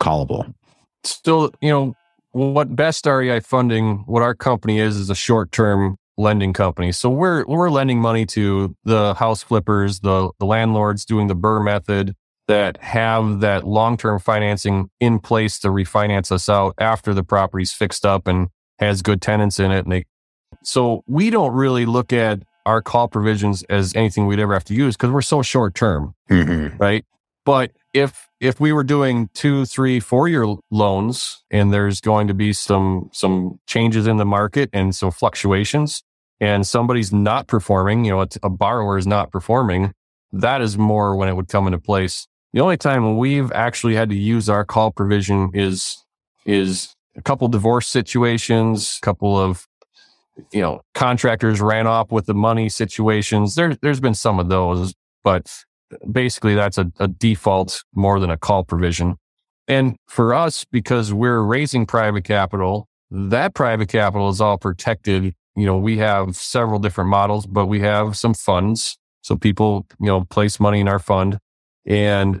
callable. 0.00 0.52
Still, 1.04 1.50
you 1.60 1.70
know, 1.70 1.94
what 2.32 2.74
best 2.74 3.06
REI 3.06 3.40
funding, 3.40 3.98
what 4.06 4.22
our 4.22 4.34
company 4.34 4.80
is, 4.80 4.96
is 4.96 5.10
a 5.10 5.14
short 5.14 5.52
term 5.52 5.96
lending 6.18 6.52
company. 6.52 6.92
So 6.92 7.08
we're 7.08 7.46
we're 7.46 7.70
lending 7.70 8.00
money 8.00 8.26
to 8.26 8.76
the 8.84 9.14
house 9.14 9.42
flippers, 9.42 10.00
the 10.00 10.30
the 10.38 10.44
landlords 10.44 11.04
doing 11.04 11.28
the 11.28 11.36
BRRRR 11.36 11.64
method 11.64 12.14
that 12.48 12.78
have 12.78 13.40
that 13.40 13.66
long 13.66 13.96
term 13.96 14.18
financing 14.18 14.90
in 15.00 15.20
place 15.20 15.58
to 15.60 15.68
refinance 15.68 16.32
us 16.32 16.48
out 16.48 16.74
after 16.78 17.14
the 17.14 17.22
property's 17.22 17.72
fixed 17.72 18.04
up 18.04 18.26
and 18.26 18.48
has 18.78 19.02
good 19.02 19.22
tenants 19.22 19.60
in 19.60 19.70
it. 19.70 19.84
And 19.84 19.92
they, 19.92 20.04
so 20.64 21.02
we 21.06 21.30
don't 21.30 21.52
really 21.52 21.86
look 21.86 22.12
at 22.12 22.42
our 22.66 22.82
call 22.82 23.08
provisions 23.08 23.62
as 23.64 23.94
anything 23.94 24.26
we'd 24.26 24.40
ever 24.40 24.52
have 24.52 24.64
to 24.64 24.74
use 24.74 24.96
because 24.96 25.10
we're 25.10 25.22
so 25.22 25.42
short 25.42 25.74
term, 25.74 26.14
mm-hmm. 26.30 26.76
right? 26.78 27.04
But 27.44 27.72
if 27.94 28.28
if 28.40 28.60
we 28.60 28.72
were 28.72 28.84
doing 28.84 29.30
two, 29.34 29.64
three, 29.64 30.00
four 30.00 30.28
year 30.28 30.46
loans, 30.70 31.42
and 31.50 31.72
there's 31.72 32.00
going 32.00 32.28
to 32.28 32.34
be 32.34 32.52
some 32.52 33.10
some 33.12 33.58
changes 33.66 34.06
in 34.06 34.16
the 34.16 34.26
market 34.26 34.70
and 34.72 34.94
some 34.94 35.10
fluctuations, 35.10 36.02
and 36.40 36.66
somebody's 36.66 37.12
not 37.12 37.46
performing, 37.46 38.04
you 38.04 38.12
know, 38.12 38.22
a, 38.22 38.28
a 38.42 38.50
borrower 38.50 38.98
is 38.98 39.06
not 39.06 39.30
performing, 39.30 39.92
that 40.32 40.60
is 40.60 40.78
more 40.78 41.16
when 41.16 41.28
it 41.28 41.36
would 41.36 41.48
come 41.48 41.66
into 41.66 41.78
place. 41.78 42.26
The 42.52 42.60
only 42.60 42.76
time 42.76 43.16
we've 43.16 43.52
actually 43.52 43.94
had 43.94 44.08
to 44.10 44.16
use 44.16 44.48
our 44.48 44.64
call 44.64 44.90
provision 44.90 45.50
is 45.54 46.04
is 46.46 46.94
a 47.16 47.22
couple 47.22 47.48
divorce 47.48 47.88
situations, 47.88 48.98
a 49.02 49.04
couple 49.04 49.38
of 49.38 49.66
you 50.52 50.60
know 50.60 50.80
contractors 50.94 51.60
ran 51.60 51.86
off 51.86 52.10
with 52.10 52.26
the 52.26 52.34
money 52.34 52.68
situations. 52.68 53.54
There, 53.54 53.74
there's 53.82 54.00
been 54.00 54.14
some 54.14 54.38
of 54.38 54.48
those, 54.48 54.94
but 55.24 55.64
basically 56.10 56.54
that's 56.54 56.78
a, 56.78 56.90
a 56.98 57.08
default 57.08 57.84
more 57.94 58.20
than 58.20 58.30
a 58.30 58.38
call 58.38 58.64
provision. 58.64 59.16
And 59.66 59.96
for 60.06 60.32
us, 60.32 60.64
because 60.64 61.12
we're 61.12 61.42
raising 61.42 61.84
private 61.86 62.24
capital, 62.24 62.88
that 63.10 63.54
private 63.54 63.88
capital 63.88 64.28
is 64.30 64.40
all 64.40 64.56
protected. 64.58 65.34
You 65.58 65.66
know, 65.66 65.76
we 65.76 65.98
have 65.98 66.36
several 66.36 66.78
different 66.78 67.10
models, 67.10 67.44
but 67.44 67.66
we 67.66 67.80
have 67.80 68.16
some 68.16 68.32
funds. 68.32 68.96
So 69.22 69.36
people, 69.36 69.86
you 69.98 70.06
know, 70.06 70.24
place 70.24 70.60
money 70.60 70.78
in 70.78 70.88
our 70.88 71.00
fund. 71.00 71.38
And 71.84 72.40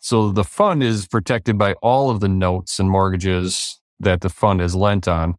so 0.00 0.30
the 0.30 0.44
fund 0.44 0.82
is 0.82 1.08
protected 1.08 1.56
by 1.56 1.72
all 1.82 2.10
of 2.10 2.20
the 2.20 2.28
notes 2.28 2.78
and 2.78 2.90
mortgages 2.90 3.80
that 3.98 4.20
the 4.20 4.28
fund 4.28 4.60
has 4.60 4.74
lent 4.74 5.08
on. 5.08 5.36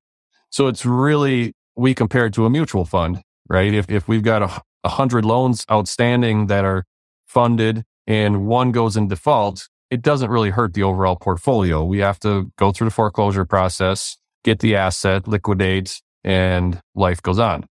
So 0.49 0.67
it's 0.67 0.85
really, 0.85 1.53
we 1.75 1.93
compare 1.93 2.25
it 2.25 2.33
to 2.33 2.45
a 2.45 2.49
mutual 2.49 2.83
fund, 2.83 3.21
right? 3.47 3.73
If, 3.73 3.91
if 3.91 4.07
we've 4.07 4.23
got 4.23 4.41
a, 4.41 4.61
a 4.83 4.89
hundred 4.89 5.23
loans 5.23 5.65
outstanding 5.71 6.47
that 6.47 6.65
are 6.65 6.85
funded 7.27 7.83
and 8.07 8.47
one 8.47 8.71
goes 8.71 8.97
in 8.97 9.07
default, 9.07 9.69
it 9.91 10.01
doesn't 10.01 10.31
really 10.31 10.49
hurt 10.49 10.73
the 10.73 10.83
overall 10.83 11.15
portfolio. 11.15 11.83
We 11.83 11.99
have 11.99 12.19
to 12.21 12.51
go 12.57 12.71
through 12.71 12.87
the 12.87 12.95
foreclosure 12.95 13.45
process, 13.45 14.17
get 14.43 14.59
the 14.59 14.75
asset, 14.75 15.27
liquidate, 15.27 16.01
and 16.23 16.81
life 16.95 17.21
goes 17.21 17.39
on. 17.39 17.65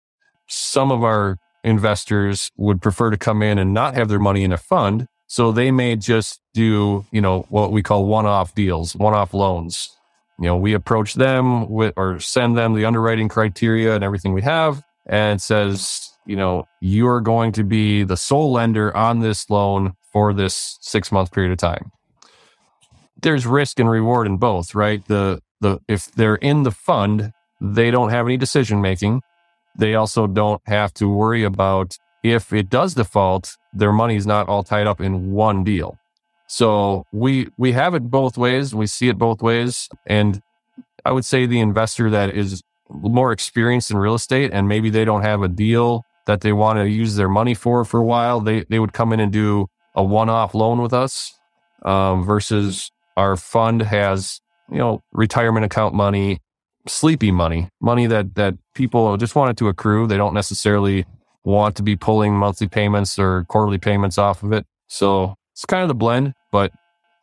Some 0.47 0.91
of 0.91 1.03
our 1.03 1.37
investors 1.63 2.51
would 2.57 2.81
prefer 2.81 3.09
to 3.09 3.17
come 3.17 3.41
in 3.41 3.57
and 3.57 3.73
not 3.73 3.95
have 3.95 4.07
their 4.07 4.19
money 4.19 4.43
in 4.43 4.51
a 4.51 4.57
fund. 4.57 5.07
So 5.27 5.51
they 5.51 5.71
may 5.71 5.95
just 5.95 6.39
do, 6.53 7.05
you 7.11 7.21
know, 7.21 7.45
what 7.49 7.71
we 7.71 7.81
call 7.81 8.05
one 8.05 8.25
off 8.25 8.53
deals, 8.53 8.95
one 8.95 9.13
off 9.13 9.33
loans. 9.33 9.89
You 10.39 10.45
know, 10.45 10.57
we 10.57 10.73
approach 10.73 11.15
them 11.15 11.69
with 11.69 11.93
or 11.97 12.19
send 12.19 12.57
them 12.57 12.73
the 12.73 12.85
underwriting 12.85 13.29
criteria 13.29 13.95
and 13.95 14.03
everything 14.03 14.33
we 14.33 14.43
have 14.43 14.83
and 15.05 15.39
it 15.39 15.43
says, 15.43 16.11
you 16.25 16.35
know, 16.35 16.67
you're 16.81 17.21
going 17.21 17.51
to 17.53 17.63
be 17.63 18.03
the 18.03 18.17
sole 18.17 18.51
lender 18.51 18.95
on 18.95 19.19
this 19.19 19.49
loan 19.49 19.93
for 20.11 20.33
this 20.33 20.77
six 20.81 21.11
month 21.11 21.31
period 21.31 21.51
of 21.51 21.57
time. 21.57 21.91
There's 23.21 23.45
risk 23.45 23.79
and 23.79 23.89
reward 23.89 24.27
in 24.27 24.37
both, 24.37 24.73
right? 24.73 25.05
The 25.07 25.41
the 25.61 25.79
if 25.87 26.11
they're 26.11 26.35
in 26.35 26.63
the 26.63 26.71
fund, 26.71 27.31
they 27.73 27.91
don't 27.91 28.09
have 28.09 28.25
any 28.25 28.37
decision 28.37 28.81
making. 28.81 29.21
They 29.77 29.95
also 29.95 30.27
don't 30.27 30.61
have 30.67 30.93
to 30.95 31.09
worry 31.09 31.43
about 31.43 31.97
if 32.23 32.53
it 32.53 32.69
does 32.69 32.95
default, 32.95 33.57
their 33.73 33.91
money 33.91 34.15
is 34.15 34.25
not 34.25 34.47
all 34.47 34.63
tied 34.63 34.87
up 34.87 34.99
in 34.99 35.31
one 35.31 35.63
deal. 35.63 35.97
So 36.47 37.05
we 37.11 37.47
we 37.57 37.71
have 37.73 37.95
it 37.95 38.09
both 38.09 38.37
ways. 38.37 38.73
We 38.73 38.87
see 38.87 39.09
it 39.09 39.17
both 39.17 39.41
ways, 39.41 39.89
and 40.05 40.41
I 41.03 41.11
would 41.11 41.25
say 41.25 41.45
the 41.45 41.59
investor 41.59 42.09
that 42.11 42.35
is 42.35 42.61
more 42.89 43.31
experienced 43.31 43.91
in 43.91 43.97
real 43.97 44.13
estate 44.13 44.51
and 44.53 44.67
maybe 44.67 44.89
they 44.89 45.05
don't 45.05 45.23
have 45.23 45.41
a 45.41 45.47
deal 45.47 46.03
that 46.27 46.41
they 46.41 46.53
want 46.53 46.77
to 46.77 46.87
use 46.87 47.15
their 47.15 47.29
money 47.29 47.53
for 47.53 47.85
for 47.85 47.99
a 47.99 48.03
while, 48.03 48.39
they 48.39 48.63
they 48.69 48.79
would 48.79 48.93
come 48.93 49.13
in 49.13 49.19
and 49.19 49.31
do 49.31 49.67
a 49.95 50.03
one-off 50.03 50.53
loan 50.53 50.81
with 50.81 50.93
us 50.93 51.39
um, 51.83 52.25
versus 52.25 52.91
our 53.15 53.37
fund 53.37 53.81
has 53.81 54.41
you 54.71 54.77
know 54.77 55.03
retirement 55.11 55.65
account 55.65 55.93
money, 55.93 56.39
sleepy 56.87 57.31
money, 57.31 57.69
money 57.81 58.07
that 58.07 58.35
that 58.35 58.55
people 58.73 59.17
just 59.17 59.35
want 59.35 59.51
it 59.51 59.57
to 59.57 59.67
accrue. 59.67 60.07
They 60.07 60.17
don't 60.17 60.33
necessarily 60.33 61.05
want 61.43 61.75
to 61.75 61.83
be 61.83 61.95
pulling 61.95 62.35
monthly 62.35 62.67
payments 62.67 63.19
or 63.19 63.45
quarterly 63.45 63.77
payments 63.77 64.17
off 64.17 64.43
of 64.43 64.51
it. 64.51 64.65
So 64.87 65.35
it's 65.53 65.65
kind 65.65 65.83
of 65.83 65.87
the 65.87 65.95
blend, 65.95 66.33
but 66.51 66.71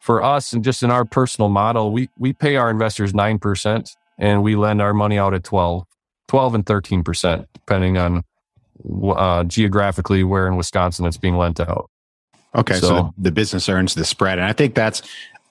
for 0.00 0.22
us 0.22 0.52
and 0.52 0.64
just 0.64 0.82
in 0.82 0.90
our 0.90 1.04
personal 1.04 1.48
model, 1.48 1.92
we 1.92 2.08
we 2.18 2.32
pay 2.32 2.56
our 2.56 2.70
investors 2.70 3.14
nine 3.14 3.38
percent 3.38 3.90
and 4.18 4.42
we 4.42 4.56
lend 4.56 4.82
our 4.82 4.94
money 4.94 5.18
out 5.18 5.34
at 5.34 5.44
12, 5.44 5.84
12 6.28 6.54
and 6.54 6.66
13%, 6.66 7.46
depending 7.54 7.98
on 7.98 8.22
uh, 9.16 9.44
geographically 9.44 10.22
where 10.22 10.46
in 10.46 10.56
Wisconsin 10.56 11.06
it's 11.06 11.16
being 11.16 11.36
lent 11.36 11.60
out. 11.60 11.90
Okay, 12.54 12.74
so, 12.74 12.80
so, 12.86 13.14
the 13.16 13.32
business 13.32 13.68
earns 13.68 13.94
the 13.94 14.04
spread, 14.04 14.38
and 14.38 14.46
I 14.46 14.52
think 14.52 14.74
that's 14.74 15.02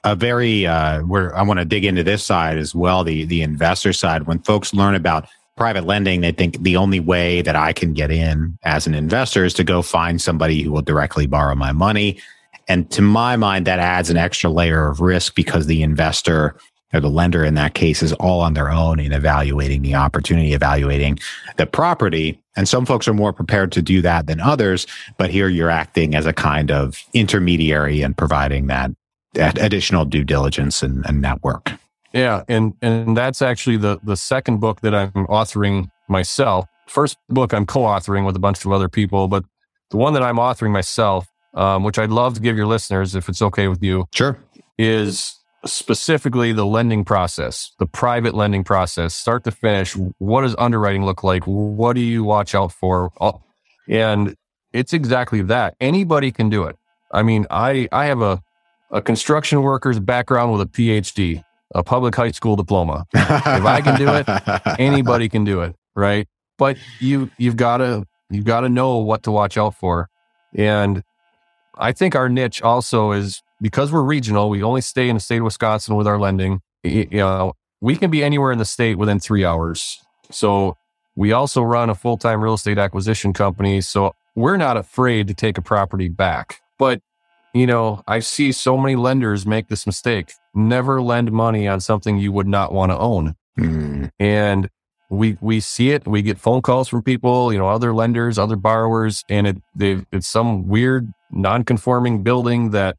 a 0.03 0.15
very 0.15 0.65
uh, 0.65 1.01
where 1.01 1.35
I 1.35 1.43
want 1.43 1.59
to 1.59 1.65
dig 1.65 1.85
into 1.85 2.03
this 2.03 2.23
side 2.23 2.57
as 2.57 2.73
well, 2.73 3.03
the 3.03 3.25
the 3.25 3.41
investor 3.41 3.93
side. 3.93 4.27
When 4.27 4.39
folks 4.39 4.73
learn 4.73 4.95
about 4.95 5.27
private 5.57 5.85
lending, 5.85 6.21
they 6.21 6.31
think 6.31 6.61
the 6.63 6.77
only 6.77 6.99
way 6.99 7.41
that 7.41 7.55
I 7.55 7.73
can 7.73 7.93
get 7.93 8.09
in 8.09 8.57
as 8.63 8.87
an 8.87 8.93
investor 8.93 9.45
is 9.45 9.53
to 9.55 9.63
go 9.63 9.81
find 9.81 10.21
somebody 10.21 10.63
who 10.63 10.71
will 10.71 10.81
directly 10.81 11.27
borrow 11.27 11.55
my 11.55 11.71
money. 11.71 12.19
And 12.67 12.89
to 12.91 13.01
my 13.01 13.35
mind, 13.35 13.67
that 13.67 13.79
adds 13.79 14.09
an 14.09 14.17
extra 14.17 14.49
layer 14.49 14.87
of 14.87 15.01
risk 15.01 15.35
because 15.35 15.67
the 15.67 15.83
investor 15.83 16.55
or 16.93 16.99
the 16.99 17.09
lender 17.09 17.43
in 17.43 17.53
that 17.55 17.73
case 17.73 18.03
is 18.03 18.13
all 18.13 18.41
on 18.41 18.53
their 18.53 18.69
own 18.69 18.99
in 18.99 19.13
evaluating 19.13 19.81
the 19.81 19.95
opportunity, 19.95 20.53
evaluating 20.53 21.19
the 21.57 21.65
property. 21.65 22.39
And 22.55 22.67
some 22.67 22.85
folks 22.85 23.07
are 23.07 23.13
more 23.13 23.31
prepared 23.31 23.71
to 23.73 23.81
do 23.81 24.01
that 24.01 24.27
than 24.27 24.39
others. 24.39 24.85
But 25.17 25.29
here 25.29 25.47
you're 25.47 25.69
acting 25.69 26.15
as 26.15 26.25
a 26.25 26.33
kind 26.33 26.69
of 26.71 27.01
intermediary 27.13 28.01
and 28.01 28.17
providing 28.17 28.67
that, 28.67 28.91
additional 29.35 30.05
due 30.05 30.23
diligence 30.23 30.83
and, 30.83 31.05
and 31.05 31.21
network. 31.21 31.71
Yeah. 32.13 32.43
And, 32.47 32.73
and 32.81 33.15
that's 33.15 33.41
actually 33.41 33.77
the, 33.77 33.99
the 34.03 34.17
second 34.17 34.59
book 34.59 34.81
that 34.81 34.93
I'm 34.93 35.11
authoring 35.11 35.89
myself. 36.09 36.65
First 36.87 37.17
book 37.29 37.53
I'm 37.53 37.65
co-authoring 37.65 38.25
with 38.25 38.35
a 38.35 38.39
bunch 38.39 38.65
of 38.65 38.71
other 38.71 38.89
people, 38.89 39.29
but 39.29 39.45
the 39.91 39.97
one 39.97 40.13
that 40.13 40.23
I'm 40.23 40.35
authoring 40.35 40.71
myself, 40.71 41.27
um, 41.53 41.83
which 41.83 41.97
I'd 41.97 42.09
love 42.09 42.33
to 42.33 42.41
give 42.41 42.57
your 42.57 42.67
listeners, 42.67 43.15
if 43.15 43.29
it's 43.29 43.41
okay 43.41 43.67
with 43.69 43.81
you. 43.81 44.05
Sure. 44.13 44.37
Is 44.77 45.37
specifically 45.65 46.51
the 46.53 46.65
lending 46.65 47.05
process, 47.05 47.71
the 47.79 47.85
private 47.85 48.33
lending 48.33 48.63
process, 48.63 49.13
start 49.13 49.43
to 49.43 49.51
finish. 49.51 49.95
What 50.17 50.41
does 50.41 50.55
underwriting 50.57 51.05
look 51.05 51.23
like? 51.23 51.43
What 51.45 51.93
do 51.93 52.01
you 52.01 52.23
watch 52.23 52.55
out 52.55 52.71
for? 52.71 53.11
And 53.87 54.35
it's 54.73 54.91
exactly 54.91 55.41
that. 55.43 55.75
Anybody 55.79 56.31
can 56.31 56.49
do 56.49 56.63
it. 56.63 56.77
I 57.13 57.23
mean, 57.23 57.45
I, 57.51 57.87
I 57.91 58.05
have 58.05 58.21
a, 58.21 58.41
a 58.91 59.01
construction 59.01 59.61
worker's 59.61 59.99
background 59.99 60.51
with 60.51 60.61
a 60.61 60.65
PhD, 60.65 61.43
a 61.73 61.83
public 61.83 62.15
high 62.15 62.31
school 62.31 62.55
diploma. 62.55 63.05
if 63.13 63.65
I 63.65 63.81
can 63.81 63.97
do 63.97 64.09
it, 64.09 64.25
anybody 64.79 65.29
can 65.29 65.43
do 65.43 65.61
it. 65.61 65.75
Right. 65.95 66.27
But 66.57 66.77
you, 66.99 67.31
you've 67.37 67.57
got 67.57 67.77
to, 67.77 68.05
you've 68.29 68.45
got 68.45 68.61
to 68.61 68.69
know 68.69 68.97
what 68.97 69.23
to 69.23 69.31
watch 69.31 69.57
out 69.57 69.75
for. 69.75 70.09
And 70.55 71.03
I 71.75 71.91
think 71.91 72.15
our 72.15 72.29
niche 72.29 72.61
also 72.61 73.11
is 73.11 73.41
because 73.61 73.91
we're 73.91 74.03
regional, 74.03 74.49
we 74.49 74.63
only 74.63 74.81
stay 74.81 75.07
in 75.09 75.15
the 75.15 75.19
state 75.19 75.37
of 75.37 75.45
Wisconsin 75.45 75.95
with 75.95 76.07
our 76.07 76.19
lending. 76.19 76.61
You 76.83 77.07
know, 77.11 77.53
we 77.79 77.95
can 77.95 78.11
be 78.11 78.23
anywhere 78.23 78.51
in 78.51 78.57
the 78.57 78.65
state 78.65 78.97
within 78.97 79.19
three 79.19 79.45
hours. 79.45 79.99
So 80.29 80.77
we 81.15 81.31
also 81.31 81.61
run 81.61 81.89
a 81.89 81.95
full 81.95 82.17
time 82.17 82.41
real 82.41 82.53
estate 82.53 82.77
acquisition 82.77 83.33
company. 83.33 83.81
So 83.81 84.13
we're 84.35 84.57
not 84.57 84.77
afraid 84.77 85.27
to 85.27 85.33
take 85.33 85.57
a 85.57 85.61
property 85.61 86.09
back. 86.09 86.61
But, 86.77 87.01
you 87.53 87.67
know, 87.67 88.03
I 88.07 88.19
see 88.19 88.51
so 88.51 88.77
many 88.77 88.95
lenders 88.95 89.45
make 89.45 89.67
this 89.67 89.85
mistake. 89.85 90.33
Never 90.53 91.01
lend 91.01 91.31
money 91.31 91.67
on 91.67 91.79
something 91.79 92.17
you 92.17 92.31
would 92.31 92.47
not 92.47 92.73
want 92.73 92.91
to 92.91 92.97
own. 92.97 93.35
Mm. 93.59 94.11
And 94.19 94.69
we 95.09 95.37
we 95.41 95.59
see 95.59 95.91
it. 95.91 96.07
We 96.07 96.21
get 96.21 96.37
phone 96.37 96.61
calls 96.61 96.87
from 96.87 97.03
people, 97.03 97.51
you 97.51 97.59
know, 97.59 97.67
other 97.67 97.93
lenders, 97.93 98.39
other 98.39 98.55
borrowers, 98.55 99.23
and 99.29 99.47
it 99.47 99.57
they 99.75 100.05
it's 100.11 100.27
some 100.27 100.67
weird 100.67 101.11
non-conforming 101.31 102.23
building 102.23 102.71
that 102.71 102.97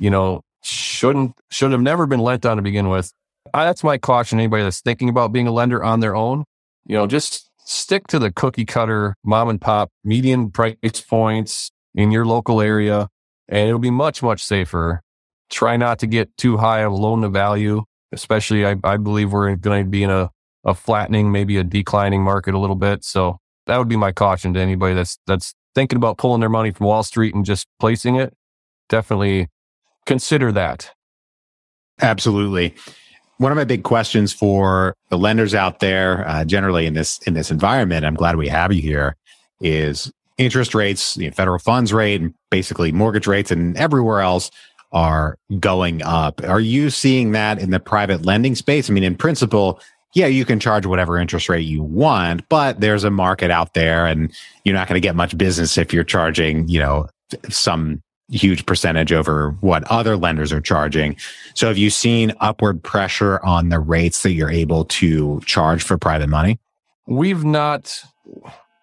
you 0.00 0.10
know, 0.10 0.42
shouldn't 0.62 1.38
should 1.50 1.70
have 1.70 1.80
never 1.80 2.06
been 2.06 2.20
lent 2.20 2.44
on 2.44 2.56
to 2.56 2.62
begin 2.62 2.88
with. 2.88 3.12
I, 3.54 3.64
that's 3.64 3.84
my 3.84 3.98
caution. 3.98 4.40
Anybody 4.40 4.64
that's 4.64 4.80
thinking 4.80 5.08
about 5.08 5.32
being 5.32 5.46
a 5.46 5.52
lender 5.52 5.84
on 5.84 6.00
their 6.00 6.16
own, 6.16 6.44
you 6.86 6.96
know, 6.96 7.06
just 7.06 7.48
stick 7.64 8.08
to 8.08 8.18
the 8.18 8.32
cookie 8.32 8.64
cutter 8.64 9.14
mom 9.24 9.48
and 9.48 9.60
pop 9.60 9.90
median 10.02 10.50
price 10.50 10.76
points 11.08 11.70
in 11.94 12.10
your 12.10 12.24
local 12.24 12.60
area, 12.60 13.08
and 13.50 13.68
it'll 13.68 13.78
be 13.78 13.90
much 13.90 14.22
much 14.22 14.42
safer 14.42 15.02
try 15.50 15.76
not 15.76 15.98
to 15.98 16.06
get 16.06 16.34
too 16.36 16.56
high 16.56 16.80
of 16.80 16.92
loan 16.92 17.20
to 17.22 17.28
value, 17.28 17.82
especially 18.12 18.64
I, 18.64 18.76
I 18.84 18.96
believe 18.96 19.32
we're 19.32 19.54
going 19.56 19.84
to 19.84 19.90
be 19.90 20.04
in 20.04 20.10
a, 20.10 20.30
a 20.64 20.74
flattening, 20.74 21.30
maybe 21.30 21.58
a 21.58 21.64
declining 21.64 22.22
market 22.22 22.54
a 22.54 22.58
little 22.58 22.76
bit. 22.76 23.04
So 23.04 23.38
that 23.66 23.76
would 23.76 23.88
be 23.88 23.96
my 23.96 24.12
caution 24.12 24.54
to 24.54 24.60
anybody 24.60 24.94
that's, 24.94 25.18
that's 25.26 25.54
thinking 25.74 25.96
about 25.96 26.18
pulling 26.18 26.40
their 26.40 26.48
money 26.48 26.70
from 26.70 26.86
Wall 26.86 27.02
Street 27.02 27.34
and 27.34 27.44
just 27.44 27.66
placing 27.78 28.16
it. 28.16 28.34
Definitely 28.88 29.48
consider 30.06 30.52
that. 30.52 30.92
Absolutely. 32.00 32.74
One 33.36 33.52
of 33.52 33.56
my 33.56 33.64
big 33.64 33.84
questions 33.84 34.32
for 34.32 34.94
the 35.08 35.18
lenders 35.18 35.54
out 35.54 35.80
there, 35.80 36.26
uh, 36.28 36.44
generally 36.44 36.86
in 36.86 36.94
this 36.94 37.18
in 37.26 37.34
this 37.34 37.50
environment, 37.50 38.04
I'm 38.04 38.14
glad 38.14 38.36
we 38.36 38.48
have 38.48 38.72
you 38.72 38.82
here, 38.82 39.16
is 39.60 40.12
interest 40.36 40.74
rates, 40.74 41.14
the 41.14 41.30
federal 41.30 41.58
funds 41.58 41.92
rate, 41.92 42.22
basically 42.50 42.92
mortgage 42.92 43.26
rates, 43.26 43.50
and 43.50 43.76
everywhere 43.76 44.20
else 44.20 44.50
are 44.92 45.38
going 45.58 46.02
up. 46.02 46.42
Are 46.44 46.60
you 46.60 46.90
seeing 46.90 47.32
that 47.32 47.58
in 47.58 47.70
the 47.70 47.80
private 47.80 48.24
lending 48.24 48.54
space? 48.54 48.90
I 48.90 48.92
mean, 48.92 49.04
in 49.04 49.16
principle, 49.16 49.80
yeah, 50.14 50.26
you 50.26 50.44
can 50.44 50.58
charge 50.58 50.86
whatever 50.86 51.18
interest 51.18 51.48
rate 51.48 51.66
you 51.66 51.82
want, 51.82 52.48
but 52.48 52.80
there's 52.80 53.04
a 53.04 53.10
market 53.10 53.50
out 53.50 53.74
there, 53.74 54.06
and 54.06 54.32
you're 54.64 54.74
not 54.74 54.88
going 54.88 55.00
to 55.00 55.06
get 55.06 55.14
much 55.14 55.38
business 55.38 55.78
if 55.78 55.92
you're 55.92 56.04
charging, 56.04 56.66
you 56.68 56.80
know, 56.80 57.08
some 57.48 58.02
huge 58.30 58.64
percentage 58.66 59.12
over 59.12 59.50
what 59.60 59.84
other 59.84 60.16
lenders 60.16 60.52
are 60.52 60.60
charging. 60.60 61.16
So 61.54 61.68
have 61.68 61.78
you 61.78 61.90
seen 61.90 62.32
upward 62.40 62.82
pressure 62.82 63.40
on 63.44 63.68
the 63.68 63.80
rates 63.80 64.22
that 64.22 64.32
you're 64.32 64.50
able 64.50 64.84
to 64.86 65.40
charge 65.46 65.82
for 65.82 65.98
private 65.98 66.28
money? 66.28 66.58
We've 67.06 67.44
not 67.44 68.02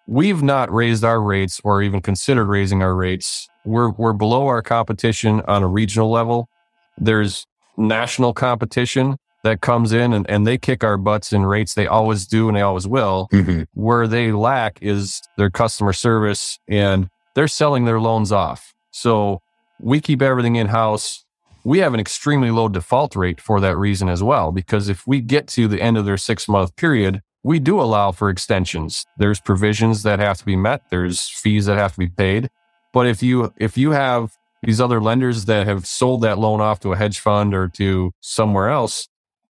we've 0.06 0.42
not 0.42 0.72
raised 0.72 1.04
our 1.04 1.20
rates 1.20 1.60
or 1.64 1.82
even 1.82 2.00
considered 2.00 2.46
raising 2.46 2.82
our 2.82 2.94
rates. 2.94 3.48
We're 3.68 3.90
we're 3.90 4.14
below 4.14 4.46
our 4.46 4.62
competition 4.62 5.42
on 5.46 5.62
a 5.62 5.66
regional 5.66 6.10
level. 6.10 6.48
There's 6.96 7.46
national 7.76 8.32
competition 8.32 9.18
that 9.44 9.60
comes 9.60 9.92
in 9.92 10.12
and, 10.12 10.28
and 10.28 10.46
they 10.46 10.58
kick 10.58 10.82
our 10.82 10.96
butts 10.96 11.32
in 11.32 11.44
rates. 11.44 11.74
They 11.74 11.86
always 11.86 12.26
do 12.26 12.48
and 12.48 12.56
they 12.56 12.62
always 12.62 12.88
will. 12.88 13.28
Mm-hmm. 13.30 13.62
Where 13.74 14.08
they 14.08 14.32
lack 14.32 14.78
is 14.82 15.22
their 15.36 15.50
customer 15.50 15.92
service 15.92 16.58
and 16.66 17.08
they're 17.34 17.46
selling 17.46 17.84
their 17.84 18.00
loans 18.00 18.32
off. 18.32 18.74
So 18.90 19.42
we 19.78 20.00
keep 20.00 20.22
everything 20.22 20.56
in 20.56 20.68
house. 20.68 21.24
We 21.62 21.78
have 21.80 21.92
an 21.92 22.00
extremely 22.00 22.50
low 22.50 22.68
default 22.68 23.14
rate 23.14 23.40
for 23.40 23.60
that 23.60 23.76
reason 23.76 24.08
as 24.08 24.22
well, 24.22 24.50
because 24.50 24.88
if 24.88 25.06
we 25.06 25.20
get 25.20 25.46
to 25.48 25.68
the 25.68 25.80
end 25.80 25.98
of 25.98 26.06
their 26.06 26.16
six 26.16 26.48
month 26.48 26.74
period, 26.76 27.20
we 27.44 27.58
do 27.58 27.80
allow 27.80 28.12
for 28.12 28.30
extensions. 28.30 29.04
There's 29.18 29.40
provisions 29.40 30.02
that 30.04 30.18
have 30.18 30.38
to 30.38 30.44
be 30.46 30.56
met. 30.56 30.82
There's 30.90 31.28
fees 31.28 31.66
that 31.66 31.76
have 31.76 31.92
to 31.92 31.98
be 31.98 32.08
paid. 32.08 32.48
But 32.92 33.06
if 33.06 33.22
you, 33.22 33.52
if 33.56 33.76
you 33.76 33.92
have 33.92 34.36
these 34.62 34.80
other 34.80 35.00
lenders 35.00 35.44
that 35.44 35.66
have 35.66 35.86
sold 35.86 36.22
that 36.22 36.38
loan 36.38 36.60
off 36.60 36.80
to 36.80 36.92
a 36.92 36.96
hedge 36.96 37.20
fund 37.20 37.54
or 37.54 37.68
to 37.68 38.12
somewhere 38.20 38.68
else, 38.68 39.08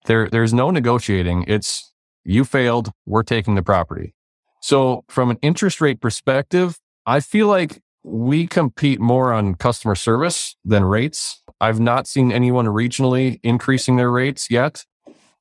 there, 0.07 0.29
there's 0.29 0.55
no 0.55 0.71
negotiating. 0.71 1.45
It's 1.49 1.93
you 2.25 2.45
failed. 2.45 2.91
We're 3.07 3.23
taking 3.23 3.55
the 3.55 3.63
property. 3.63 4.15
So 4.61 5.05
from 5.09 5.31
an 5.31 5.39
interest 5.43 5.81
rate 5.81 6.01
perspective, 6.01 6.79
I 7.07 7.21
feel 7.21 7.49
like 7.49 7.83
we 8.03 8.47
compete 8.47 9.01
more 9.01 9.33
on 9.33 9.55
customer 9.55 9.95
service 9.95 10.57
than 10.65 10.85
rates. 10.85 11.43
I've 11.61 11.81
not 11.81 12.07
seen 12.07 12.33
anyone 12.33 12.67
regionally 12.67 13.41
increasing 13.43 13.97
their 13.97 14.11
rates 14.11 14.51
yet. 14.51 14.85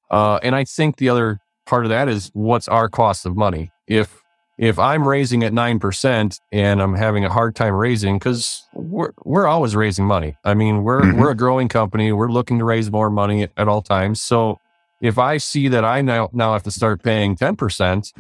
Uh, 0.09 0.39
and 0.43 0.55
I 0.55 0.63
think 0.63 0.97
the 0.97 1.09
other 1.09 1.39
part 1.65 1.85
of 1.85 1.89
that 1.89 2.07
is 2.07 2.29
what's 2.33 2.67
our 2.67 2.89
cost 2.89 3.25
of 3.25 3.35
money? 3.35 3.71
If 3.88 4.23
if 4.57 4.77
I'm 4.77 5.07
raising 5.07 5.43
at 5.43 5.53
nine 5.53 5.79
percent 5.79 6.39
and 6.51 6.81
I'm 6.81 6.95
having 6.95 7.25
a 7.25 7.29
hard 7.29 7.55
time 7.55 7.74
raising 7.74 8.17
because 8.19 8.67
we're 8.74 9.13
we're 9.24 9.48
always 9.48 9.75
raising 9.75 10.05
money. 10.05 10.38
I 10.43 10.53
mean, 10.53 10.83
we're 10.83 11.01
mm-hmm. 11.01 11.19
we're 11.19 11.31
a 11.31 11.36
growing 11.36 11.69
company. 11.69 12.12
We're 12.12 12.31
looking 12.31 12.60
to 12.60 12.65
raise 12.65 12.91
more 12.91 13.10
money 13.10 13.43
at, 13.43 13.51
at 13.57 13.67
all 13.67 13.81
times. 13.81 14.22
So 14.22 14.60
if 15.01 15.17
I 15.17 15.38
see 15.38 15.67
that 15.69 15.83
I 15.83 16.01
now 16.01 16.29
now 16.33 16.53
have 16.53 16.63
to 16.63 16.72
start 16.72 17.01
paying 17.03 17.36
ten 17.36 17.55
percent, 17.55 18.13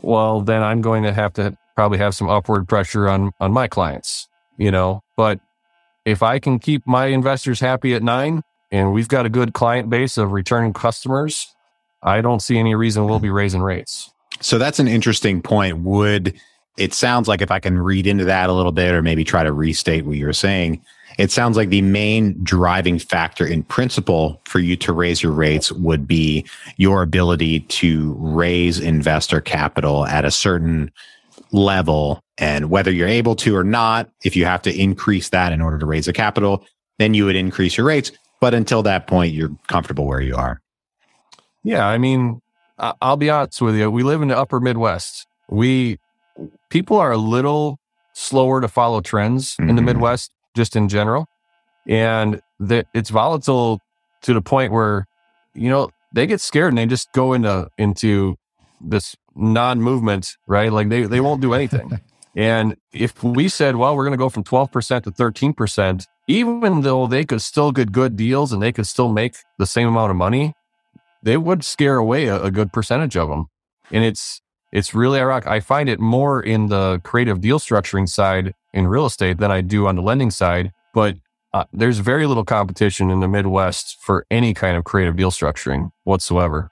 well, 0.00 0.40
then 0.40 0.62
I'm 0.62 0.80
going 0.82 1.02
to 1.02 1.12
have 1.12 1.32
to 1.34 1.56
probably 1.74 1.98
have 1.98 2.14
some 2.14 2.28
upward 2.28 2.68
pressure 2.68 3.08
on 3.08 3.32
on 3.40 3.52
my 3.52 3.66
clients, 3.66 4.28
you 4.56 4.70
know. 4.70 5.02
But 5.16 5.40
if 6.04 6.22
I 6.22 6.38
can 6.38 6.58
keep 6.58 6.86
my 6.86 7.06
investors 7.06 7.60
happy 7.60 7.94
at 7.94 8.02
nine 8.02 8.42
and 8.70 8.92
we've 8.92 9.08
got 9.08 9.26
a 9.26 9.28
good 9.28 9.52
client 9.52 9.90
base 9.90 10.16
of 10.16 10.32
returning 10.32 10.72
customers, 10.72 11.54
I 12.02 12.20
don't 12.20 12.40
see 12.40 12.58
any 12.58 12.74
reason 12.74 13.06
we'll 13.06 13.18
be 13.18 13.30
raising 13.30 13.62
rates. 13.62 14.12
So 14.42 14.58
that's 14.58 14.78
an 14.78 14.88
interesting 14.88 15.40
point. 15.40 15.78
Would 15.78 16.38
it 16.76 16.94
sounds 16.94 17.28
like 17.28 17.40
if 17.40 17.50
I 17.50 17.60
can 17.60 17.78
read 17.78 18.06
into 18.06 18.24
that 18.24 18.50
a 18.50 18.52
little 18.52 18.72
bit 18.72 18.94
or 18.94 19.02
maybe 19.02 19.24
try 19.24 19.42
to 19.42 19.52
restate 19.52 20.04
what 20.04 20.16
you're 20.16 20.32
saying, 20.32 20.82
it 21.18 21.30
sounds 21.30 21.56
like 21.56 21.68
the 21.68 21.82
main 21.82 22.42
driving 22.42 22.98
factor 22.98 23.46
in 23.46 23.62
principle 23.62 24.40
for 24.44 24.58
you 24.58 24.76
to 24.76 24.92
raise 24.92 25.22
your 25.22 25.32
rates 25.32 25.70
would 25.70 26.08
be 26.08 26.46
your 26.78 27.02
ability 27.02 27.60
to 27.60 28.14
raise 28.18 28.80
investor 28.80 29.40
capital 29.40 30.06
at 30.06 30.24
a 30.24 30.30
certain 30.30 30.90
level. 31.52 32.20
And 32.38 32.70
whether 32.70 32.90
you're 32.90 33.08
able 33.08 33.36
to 33.36 33.54
or 33.54 33.64
not, 33.64 34.10
if 34.24 34.34
you 34.34 34.46
have 34.46 34.62
to 34.62 34.74
increase 34.74 35.28
that 35.28 35.52
in 35.52 35.60
order 35.60 35.78
to 35.78 35.86
raise 35.86 36.06
the 36.06 36.12
capital, 36.12 36.64
then 36.98 37.14
you 37.14 37.26
would 37.26 37.36
increase 37.36 37.76
your 37.76 37.86
rates. 37.86 38.10
But 38.40 38.54
until 38.54 38.82
that 38.84 39.06
point, 39.06 39.34
you're 39.34 39.54
comfortable 39.68 40.06
where 40.06 40.20
you 40.20 40.34
are. 40.34 40.60
Yeah. 41.62 41.86
I 41.86 41.98
mean, 41.98 42.41
I'll 43.00 43.16
be 43.16 43.30
honest 43.30 43.62
with 43.62 43.76
you. 43.76 43.90
We 43.90 44.02
live 44.02 44.22
in 44.22 44.28
the 44.28 44.36
upper 44.36 44.58
Midwest. 44.58 45.26
We, 45.48 45.98
people 46.68 46.96
are 46.96 47.12
a 47.12 47.16
little 47.16 47.78
slower 48.12 48.60
to 48.60 48.68
follow 48.68 49.00
trends 49.00 49.52
mm-hmm. 49.52 49.70
in 49.70 49.76
the 49.76 49.80
mm-hmm. 49.80 49.86
Midwest, 49.86 50.32
just 50.56 50.74
in 50.74 50.88
general. 50.88 51.26
And 51.86 52.40
that 52.58 52.86
it's 52.92 53.10
volatile 53.10 53.80
to 54.22 54.34
the 54.34 54.42
point 54.42 54.72
where, 54.72 55.06
you 55.54 55.70
know, 55.70 55.90
they 56.12 56.26
get 56.26 56.40
scared 56.40 56.70
and 56.70 56.78
they 56.78 56.86
just 56.86 57.12
go 57.12 57.32
into, 57.32 57.68
into 57.78 58.36
this 58.80 59.16
non-movement, 59.34 60.36
right? 60.46 60.72
Like 60.72 60.88
they, 60.88 61.04
they 61.04 61.20
won't 61.20 61.40
do 61.40 61.54
anything. 61.54 62.00
and 62.36 62.76
if 62.92 63.22
we 63.22 63.48
said, 63.48 63.76
well, 63.76 63.96
we're 63.96 64.04
going 64.04 64.12
to 64.12 64.18
go 64.18 64.28
from 64.28 64.44
12% 64.44 65.04
to 65.04 65.10
13%, 65.10 66.06
even 66.28 66.80
though 66.82 67.06
they 67.06 67.24
could 67.24 67.42
still 67.42 67.72
get 67.72 67.92
good 67.92 68.16
deals 68.16 68.52
and 68.52 68.62
they 68.62 68.72
could 68.72 68.86
still 68.86 69.08
make 69.08 69.36
the 69.58 69.66
same 69.66 69.88
amount 69.88 70.10
of 70.10 70.16
money, 70.16 70.54
they 71.22 71.36
would 71.36 71.64
scare 71.64 71.96
away 71.96 72.26
a, 72.26 72.42
a 72.42 72.50
good 72.50 72.72
percentage 72.72 73.16
of 73.16 73.28
them. 73.28 73.46
And 73.90 74.04
it's, 74.04 74.40
it's 74.72 74.94
really 74.94 75.20
ironic. 75.20 75.46
I 75.46 75.60
find 75.60 75.88
it 75.88 76.00
more 76.00 76.42
in 76.42 76.68
the 76.68 77.00
creative 77.04 77.40
deal 77.40 77.58
structuring 77.58 78.08
side 78.08 78.54
in 78.72 78.86
real 78.86 79.06
estate 79.06 79.38
than 79.38 79.50
I 79.50 79.60
do 79.60 79.86
on 79.86 79.96
the 79.96 80.02
lending 80.02 80.30
side. 80.30 80.72
But 80.94 81.16
uh, 81.52 81.64
there's 81.72 81.98
very 81.98 82.26
little 82.26 82.44
competition 82.44 83.10
in 83.10 83.20
the 83.20 83.28
Midwest 83.28 83.98
for 84.00 84.26
any 84.30 84.54
kind 84.54 84.76
of 84.76 84.84
creative 84.84 85.16
deal 85.16 85.30
structuring 85.30 85.90
whatsoever, 86.04 86.70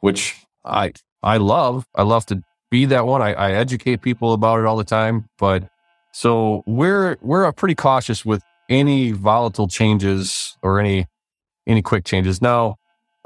which 0.00 0.34
I 0.64 0.92
I 1.22 1.36
love. 1.36 1.86
I 1.94 2.02
love 2.02 2.26
to 2.26 2.42
be 2.70 2.84
that 2.86 3.06
one. 3.06 3.22
I, 3.22 3.32
I 3.34 3.52
educate 3.52 4.02
people 4.02 4.32
about 4.32 4.58
it 4.58 4.66
all 4.66 4.76
the 4.76 4.84
time. 4.84 5.28
But 5.38 5.68
so 6.12 6.64
we're 6.66 7.16
we're 7.20 7.50
pretty 7.52 7.76
cautious 7.76 8.24
with 8.24 8.42
any 8.68 9.12
volatile 9.12 9.68
changes 9.68 10.56
or 10.62 10.80
any 10.80 11.06
any 11.66 11.82
quick 11.82 12.04
changes. 12.04 12.42
Now, 12.42 12.76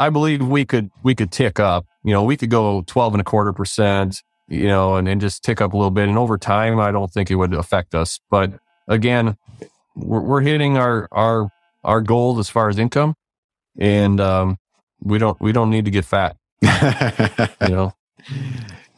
I 0.01 0.11
believe 0.11 0.45
we 0.45 0.65
could 0.65 0.91
we 1.05 1.15
could 1.15 1.31
tick 1.31 1.61
up. 1.61 1.87
You 2.03 2.13
know, 2.13 2.25
we 2.25 2.37
could 2.37 2.51
go 2.51 2.83
twelve 2.87 3.15
and 3.15 3.21
a 3.21 3.25
quarter 3.25 3.53
percent. 3.53 4.23
You 4.49 4.67
know, 4.67 4.97
and, 4.97 5.07
and 5.09 5.21
just 5.21 5.45
tick 5.45 5.61
up 5.61 5.75
a 5.75 5.77
little 5.77 5.93
bit. 5.93 6.09
And 6.09 6.19
over 6.19 6.37
time, 6.37 6.81
I 6.81 6.91
don't 6.91 7.09
think 7.13 7.31
it 7.31 7.37
would 7.37 7.55
affect 7.55 7.95
us. 7.95 8.19
But 8.33 8.53
again, 8.89 9.37
we're, 9.95 10.23
we're 10.23 10.41
hitting 10.41 10.77
our 10.77 11.07
our 11.13 11.49
our 11.85 12.01
goal 12.01 12.41
as 12.41 12.51
far 12.51 12.69
as 12.69 12.77
income, 12.77 13.15
and 13.79 14.21
um, 14.21 14.59
we 15.01 15.19
don't 15.19 15.41
we 15.41 15.53
don't 15.53 15.71
need 15.71 15.85
to 15.85 15.93
get 15.93 16.05
fat 16.05 16.37
you 17.61 17.69
know? 17.69 17.95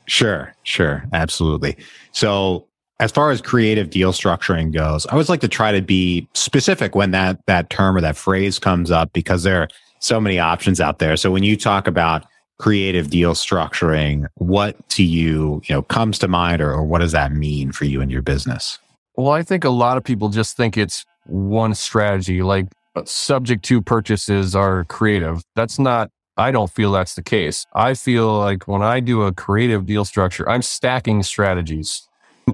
Sure, 0.06 0.54
sure. 0.62 1.04
Absolutely. 1.12 1.76
So 2.12 2.66
as 3.00 3.12
far 3.12 3.30
as 3.30 3.40
creative 3.40 3.90
deal 3.90 4.12
structuring 4.12 4.72
goes, 4.72 5.06
I 5.06 5.12
always 5.12 5.28
like 5.28 5.40
to 5.40 5.48
try 5.48 5.72
to 5.72 5.82
be 5.82 6.28
specific 6.34 6.94
when 6.94 7.12
that 7.12 7.44
that 7.46 7.70
term 7.70 7.96
or 7.96 8.00
that 8.00 8.16
phrase 8.16 8.58
comes 8.58 8.90
up 8.90 9.12
because 9.12 9.42
there 9.42 9.68
so 10.02 10.20
many 10.20 10.38
options 10.38 10.80
out 10.80 10.98
there. 10.98 11.16
So 11.16 11.30
when 11.30 11.44
you 11.44 11.56
talk 11.56 11.86
about 11.86 12.26
creative 12.58 13.08
deal 13.08 13.34
structuring, 13.34 14.26
what 14.34 14.88
to 14.90 15.02
you, 15.02 15.62
you 15.64 15.74
know, 15.74 15.82
comes 15.82 16.18
to 16.18 16.28
mind 16.28 16.60
or, 16.60 16.72
or 16.72 16.84
what 16.84 17.00
does 17.00 17.12
that 17.12 17.32
mean 17.32 17.72
for 17.72 17.84
you 17.84 18.00
and 18.00 18.10
your 18.10 18.22
business? 18.22 18.78
Well, 19.16 19.30
I 19.30 19.42
think 19.42 19.64
a 19.64 19.70
lot 19.70 19.96
of 19.96 20.04
people 20.04 20.28
just 20.28 20.56
think 20.56 20.76
it's 20.76 21.04
one 21.26 21.74
strategy, 21.74 22.42
like 22.42 22.66
uh, 22.96 23.02
subject 23.04 23.64
to 23.66 23.80
purchases 23.80 24.56
are 24.56 24.84
creative. 24.84 25.42
That's 25.54 25.78
not 25.78 26.10
I 26.36 26.50
don't 26.50 26.70
feel 26.70 26.92
that's 26.92 27.14
the 27.14 27.22
case. 27.22 27.66
I 27.74 27.94
feel 27.94 28.38
like 28.38 28.66
when 28.66 28.82
I 28.82 29.00
do 29.00 29.22
a 29.22 29.32
creative 29.32 29.84
deal 29.84 30.04
structure, 30.04 30.48
I'm 30.48 30.62
stacking 30.62 31.22
strategies. 31.22 32.08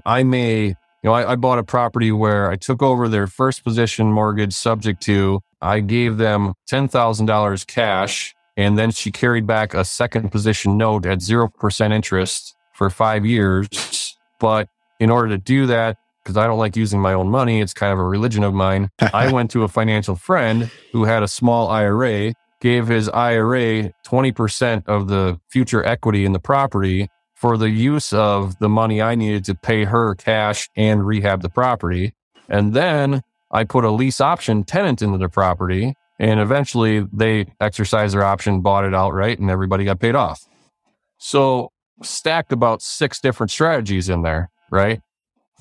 I 0.05 0.23
may, 0.23 0.65
you 0.65 0.75
know, 1.03 1.13
I, 1.13 1.31
I, 1.31 1.35
bought 1.37 1.59
a 1.59 1.63
property 1.63 2.11
where 2.11 2.51
I 2.51 2.57
took 2.57 2.83
over 2.83 3.07
their 3.07 3.25
first 3.25 3.63
position 3.63 4.11
mortgage 4.11 4.53
subject 4.53 5.01
to, 5.03 5.39
I 5.61 5.79
gave 5.81 6.17
them 6.17 6.53
$10,000 6.69 7.67
cash, 7.67 8.35
and 8.57 8.77
then 8.77 8.91
she 8.91 9.11
carried 9.11 9.45
back 9.45 9.73
a 9.73 9.85
second 9.85 10.31
position 10.31 10.77
note 10.77 11.05
at 11.05 11.19
0% 11.19 11.91
interest 11.91 12.55
for 12.73 12.89
five 12.89 13.25
years. 13.25 14.17
But 14.39 14.69
in 14.99 15.09
order 15.09 15.29
to 15.29 15.37
do 15.37 15.65
that, 15.67 15.97
because 16.23 16.37
I 16.37 16.45
don't 16.45 16.59
like 16.59 16.75
using 16.75 16.99
my 16.99 17.13
own 17.13 17.29
money. 17.29 17.59
It's 17.59 17.73
kind 17.73 17.91
of 17.91 17.97
a 17.97 18.03
religion 18.03 18.43
of 18.43 18.53
mine. 18.53 18.89
I 19.13 19.31
went 19.31 19.49
to 19.51 19.63
a 19.63 19.67
financial 19.67 20.15
friend 20.15 20.69
who 20.91 21.05
had 21.05 21.23
a 21.23 21.27
small 21.27 21.69
IRA, 21.69 22.33
gave 22.61 22.87
his 22.87 23.09
IRA 23.09 23.91
20% 24.05 24.83
of 24.85 25.07
the 25.07 25.39
future 25.49 25.83
equity 25.83 26.25
in 26.25 26.33
the 26.33 26.39
property 26.39 27.09
for 27.33 27.57
the 27.57 27.69
use 27.69 28.13
of 28.13 28.59
the 28.59 28.69
money 28.69 29.01
I 29.01 29.15
needed 29.15 29.45
to 29.45 29.55
pay 29.55 29.85
her 29.85 30.13
cash 30.13 30.69
and 30.75 31.07
rehab 31.07 31.41
the 31.41 31.49
property. 31.49 32.13
And 32.47 32.73
then 32.73 33.21
I 33.51 33.63
put 33.63 33.83
a 33.83 33.91
lease 33.91 34.21
option 34.21 34.63
tenant 34.63 35.01
into 35.01 35.17
the 35.17 35.29
property. 35.29 35.95
And 36.19 36.41
eventually 36.41 37.07
they 37.13 37.47
exercised 37.61 38.13
their 38.13 38.25
option, 38.25 38.59
bought 38.61 38.83
it 38.83 38.93
outright, 38.93 39.39
and 39.39 39.49
everybody 39.49 39.85
got 39.85 39.99
paid 39.99 40.15
off. 40.15 40.45
So 41.17 41.71
stacked 42.03 42.51
about 42.51 42.81
six 42.81 43.19
different 43.21 43.51
strategies 43.51 44.09
in 44.09 44.21
there, 44.21 44.49
right? 44.69 45.01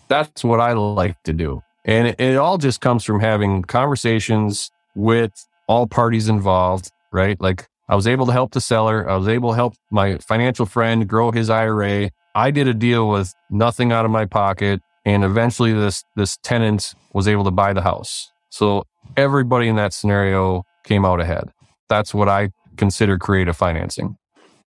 That's 0.08 0.42
what 0.42 0.60
I 0.60 0.72
like 0.72 1.22
to 1.24 1.32
do. 1.32 1.62
And 1.84 2.08
it, 2.08 2.20
it 2.20 2.36
all 2.36 2.58
just 2.58 2.80
comes 2.80 3.04
from 3.04 3.20
having 3.20 3.62
conversations 3.62 4.70
with 4.96 5.32
all 5.68 5.86
parties 5.86 6.28
involved, 6.28 6.90
right? 7.12 7.40
Like 7.40 7.68
I 7.88 7.94
was 7.94 8.06
able 8.06 8.26
to 8.26 8.32
help 8.32 8.52
the 8.52 8.60
seller. 8.60 9.08
I 9.08 9.16
was 9.16 9.28
able 9.28 9.50
to 9.50 9.56
help 9.56 9.74
my 9.90 10.18
financial 10.18 10.66
friend 10.66 11.08
grow 11.08 11.30
his 11.30 11.50
IRA. 11.50 12.10
I 12.34 12.50
did 12.50 12.68
a 12.68 12.74
deal 12.74 13.08
with 13.08 13.32
nothing 13.48 13.92
out 13.92 14.04
of 14.04 14.10
my 14.10 14.26
pocket. 14.26 14.80
And 15.04 15.24
eventually 15.24 15.72
this, 15.72 16.04
this 16.16 16.36
tenant 16.42 16.94
was 17.12 17.28
able 17.28 17.44
to 17.44 17.50
buy 17.50 17.72
the 17.72 17.82
house. 17.82 18.30
So 18.50 18.84
everybody 19.16 19.68
in 19.68 19.76
that 19.76 19.92
scenario 19.92 20.64
came 20.84 21.04
out 21.04 21.20
ahead. 21.20 21.44
That's 21.88 22.14
what 22.14 22.28
I 22.28 22.50
consider 22.76 23.18
creative 23.18 23.56
financing 23.56 24.16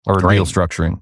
or 0.05 0.19
Great. 0.19 0.35
deal 0.35 0.45
structuring. 0.45 1.01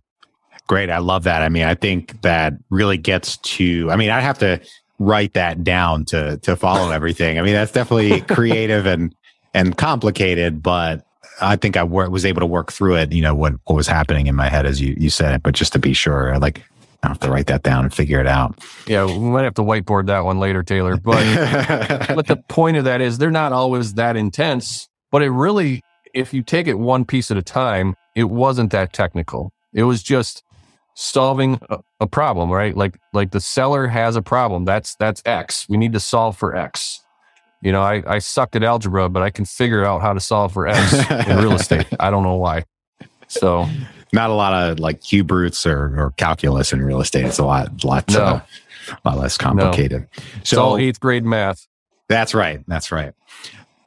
Great. 0.67 0.89
I 0.89 0.99
love 0.99 1.23
that. 1.23 1.41
I 1.41 1.49
mean, 1.49 1.63
I 1.63 1.75
think 1.75 2.21
that 2.21 2.53
really 2.69 2.97
gets 2.97 3.37
to, 3.37 3.89
I 3.89 3.95
mean, 3.95 4.11
I 4.11 4.19
have 4.19 4.37
to 4.39 4.59
write 4.99 5.33
that 5.33 5.63
down 5.63 6.05
to, 6.05 6.37
to 6.39 6.55
follow 6.55 6.91
everything. 6.91 7.39
I 7.39 7.41
mean, 7.41 7.53
that's 7.53 7.71
definitely 7.71 8.21
creative 8.21 8.85
and, 8.85 9.15
and 9.53 9.77
complicated, 9.77 10.61
but 10.61 11.03
I 11.41 11.55
think 11.55 11.77
I 11.77 11.83
wor- 11.83 12.09
was 12.09 12.25
able 12.25 12.41
to 12.41 12.45
work 12.45 12.71
through 12.71 12.97
it, 12.97 13.11
you 13.11 13.21
know, 13.21 13.33
what, 13.33 13.53
what 13.65 13.75
was 13.75 13.87
happening 13.87 14.27
in 14.27 14.35
my 14.35 14.49
head 14.49 14.65
as 14.65 14.79
you, 14.81 14.95
you 14.99 15.09
said 15.09 15.33
it, 15.33 15.43
but 15.43 15.55
just 15.55 15.73
to 15.73 15.79
be 15.79 15.93
sure, 15.93 16.37
like, 16.37 16.63
I 17.03 17.07
have 17.07 17.19
to 17.19 17.31
write 17.31 17.47
that 17.47 17.63
down 17.63 17.85
and 17.85 17.93
figure 17.93 18.19
it 18.19 18.27
out. 18.27 18.59
Yeah, 18.85 19.05
we 19.05 19.19
might 19.19 19.43
have 19.43 19.53
to 19.55 19.61
whiteboard 19.61 20.07
that 20.07 20.25
one 20.25 20.39
later, 20.39 20.63
Taylor. 20.63 20.97
But 20.97 21.23
but 22.15 22.27
the 22.27 22.37
point 22.49 22.77
of 22.77 22.83
that 22.83 22.99
is 22.99 23.17
they're 23.17 23.31
not 23.31 23.53
always 23.53 23.93
that 23.93 24.17
intense. 24.17 24.89
But 25.11 25.23
it 25.23 25.29
really, 25.29 25.81
if 26.13 26.33
you 26.33 26.43
take 26.43 26.67
it 26.67 26.77
one 26.77 27.05
piece 27.05 27.31
at 27.31 27.37
a 27.37 27.41
time, 27.41 27.95
it 28.15 28.25
wasn't 28.25 28.71
that 28.71 28.91
technical. 28.91 29.53
It 29.73 29.83
was 29.83 30.03
just 30.03 30.43
solving 30.95 31.59
a, 31.69 31.79
a 32.01 32.07
problem, 32.07 32.51
right? 32.51 32.75
Like 32.75 32.99
like 33.13 33.31
the 33.31 33.39
seller 33.39 33.87
has 33.87 34.17
a 34.17 34.21
problem. 34.21 34.65
That's 34.65 34.95
that's 34.95 35.21
X. 35.25 35.67
We 35.69 35.77
need 35.77 35.93
to 35.93 35.99
solve 36.01 36.37
for 36.37 36.55
X. 36.55 37.01
You 37.61 37.71
know, 37.71 37.81
I, 37.81 38.03
I 38.07 38.19
sucked 38.19 38.55
at 38.55 38.63
algebra, 38.63 39.09
but 39.09 39.21
I 39.21 39.29
can 39.29 39.45
figure 39.45 39.83
out 39.83 40.01
how 40.01 40.13
to 40.13 40.19
solve 40.19 40.53
for 40.53 40.67
X 40.67 40.93
in 41.27 41.37
real 41.37 41.53
estate. 41.55 41.87
I 41.99 42.09
don't 42.09 42.23
know 42.23 42.35
why. 42.35 42.65
So 43.27 43.67
not 44.13 44.29
a 44.29 44.33
lot 44.33 44.53
of 44.53 44.79
like 44.79 45.01
cube 45.01 45.31
roots 45.31 45.65
or, 45.65 45.99
or 45.99 46.11
calculus 46.17 46.73
in 46.73 46.81
real 46.81 47.01
estate. 47.01 47.25
It's 47.25 47.39
a 47.39 47.45
lot, 47.45 47.83
lot, 47.83 48.09
No. 48.09 48.19
uh, 48.21 48.41
a 48.91 48.97
lot 49.09 49.17
less 49.19 49.37
complicated. 49.37 50.07
it's 50.41 50.53
all 50.53 50.77
eighth 50.77 50.99
grade 50.99 51.23
math. 51.25 51.67
That's 52.07 52.33
right. 52.33 52.63
That's 52.67 52.91
right. 52.91 53.13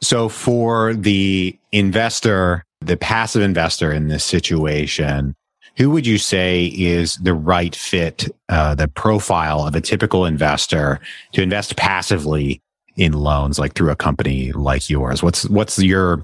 So 0.01 0.29
for 0.29 0.95
the 0.95 1.57
investor, 1.73 2.65
the 2.81 2.97
passive 2.97 3.43
investor 3.43 3.93
in 3.93 4.09
this 4.09 4.25
situation, 4.25 5.35
who 5.77 5.91
would 5.91 6.07
you 6.07 6.19
say 6.19 6.67
is 6.67 7.17
the 7.17 7.35
right 7.35 7.75
fit, 7.75 8.29
uh, 8.49 8.75
the 8.75 8.89
profile 8.89 9.67
of 9.67 9.75
a 9.75 9.81
typical 9.81 10.25
investor 10.27 11.01
to 11.33 11.43
invest 11.43 11.77
passively 11.77 12.61
in 12.97 13.13
loans, 13.15 13.59
like 13.59 13.73
through 13.75 13.91
a 13.91 13.97
company 13.97 14.53
like 14.53 14.91
yours? 14.91 15.23
What's 15.23 15.49
what's 15.49 15.79
your 15.79 16.23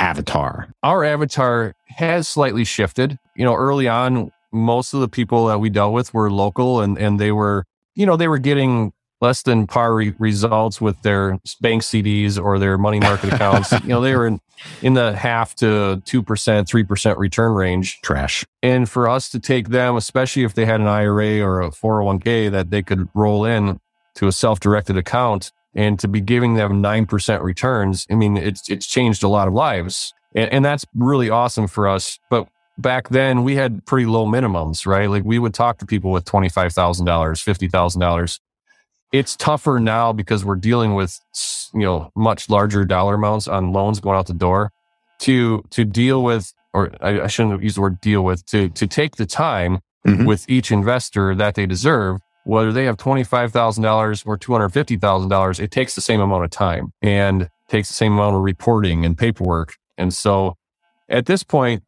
avatar? 0.00 0.68
our 0.82 1.04
avatar 1.04 1.74
has 1.88 2.28
slightly 2.28 2.64
shifted. 2.64 3.18
You 3.40 3.46
know, 3.46 3.54
early 3.54 3.88
on, 3.88 4.30
most 4.52 4.92
of 4.92 5.00
the 5.00 5.08
people 5.08 5.46
that 5.46 5.60
we 5.60 5.70
dealt 5.70 5.94
with 5.94 6.12
were 6.12 6.30
local 6.30 6.82
and, 6.82 6.98
and 6.98 7.18
they 7.18 7.32
were, 7.32 7.64
you 7.94 8.04
know, 8.04 8.18
they 8.18 8.28
were 8.28 8.36
getting 8.36 8.92
less 9.22 9.40
than 9.44 9.66
par 9.66 9.94
re- 9.94 10.14
results 10.18 10.78
with 10.78 11.00
their 11.00 11.38
bank 11.62 11.80
CDs 11.80 12.38
or 12.38 12.58
their 12.58 12.76
money 12.76 13.00
market 13.00 13.32
accounts. 13.32 13.72
you 13.72 13.88
know, 13.88 14.02
they 14.02 14.14
were 14.14 14.26
in, 14.26 14.40
in 14.82 14.92
the 14.92 15.16
half 15.16 15.54
to 15.54 16.02
2%, 16.04 16.22
3% 16.22 17.16
return 17.16 17.52
range. 17.52 17.98
Trash. 18.02 18.44
And 18.62 18.86
for 18.86 19.08
us 19.08 19.30
to 19.30 19.40
take 19.40 19.70
them, 19.70 19.96
especially 19.96 20.44
if 20.44 20.52
they 20.52 20.66
had 20.66 20.82
an 20.82 20.86
IRA 20.86 21.40
or 21.40 21.62
a 21.62 21.70
401k 21.70 22.50
that 22.50 22.68
they 22.68 22.82
could 22.82 23.08
roll 23.14 23.46
in 23.46 23.80
to 24.16 24.26
a 24.26 24.32
self 24.32 24.60
directed 24.60 24.98
account 24.98 25.50
and 25.74 25.98
to 25.98 26.08
be 26.08 26.20
giving 26.20 26.56
them 26.56 26.82
9% 26.82 27.42
returns, 27.42 28.06
I 28.10 28.16
mean, 28.16 28.36
it's, 28.36 28.68
it's 28.68 28.86
changed 28.86 29.22
a 29.22 29.28
lot 29.28 29.48
of 29.48 29.54
lives. 29.54 30.12
And, 30.34 30.52
and 30.52 30.62
that's 30.62 30.84
really 30.94 31.30
awesome 31.30 31.68
for 31.68 31.88
us. 31.88 32.18
But 32.28 32.46
back 32.80 33.08
then 33.08 33.44
we 33.44 33.56
had 33.56 33.84
pretty 33.86 34.06
low 34.06 34.26
minimums, 34.26 34.86
right? 34.86 35.08
Like 35.10 35.24
we 35.24 35.38
would 35.38 35.54
talk 35.54 35.78
to 35.78 35.86
people 35.86 36.10
with 36.10 36.24
$25,000, 36.24 37.04
$50,000. 37.04 38.40
It's 39.12 39.36
tougher 39.36 39.80
now 39.80 40.12
because 40.12 40.44
we're 40.44 40.54
dealing 40.56 40.94
with, 40.94 41.18
you 41.74 41.80
know, 41.80 42.10
much 42.14 42.48
larger 42.48 42.84
dollar 42.84 43.14
amounts 43.14 43.48
on 43.48 43.72
loans 43.72 43.98
going 44.00 44.16
out 44.16 44.26
the 44.26 44.34
door 44.34 44.70
to, 45.20 45.64
to 45.70 45.84
deal 45.84 46.22
with, 46.22 46.52
or 46.72 46.92
I, 47.00 47.22
I 47.22 47.26
shouldn't 47.26 47.62
use 47.62 47.74
the 47.74 47.80
word 47.80 48.00
deal 48.00 48.22
with, 48.24 48.46
to, 48.46 48.68
to 48.70 48.86
take 48.86 49.16
the 49.16 49.26
time 49.26 49.80
Mhm. 50.06 50.26
with 50.26 50.48
each 50.48 50.72
investor 50.72 51.34
that 51.34 51.56
they 51.56 51.66
deserve, 51.66 52.20
whether 52.44 52.72
they 52.72 52.86
have 52.86 52.96
$25,000 52.96 54.26
or 54.26 54.38
$250,000, 54.38 55.60
it 55.60 55.70
takes 55.70 55.94
the 55.94 56.00
same 56.00 56.20
amount 56.22 56.42
of 56.44 56.48
time 56.50 56.92
and 57.02 57.50
takes 57.68 57.88
the 57.88 57.94
same 57.94 58.14
amount 58.14 58.34
of 58.36 58.40
reporting 58.42 59.04
and 59.04 59.18
paperwork. 59.18 59.74
And 59.98 60.14
so 60.14 60.56
at 61.10 61.26
this 61.26 61.42
point, 61.42 61.82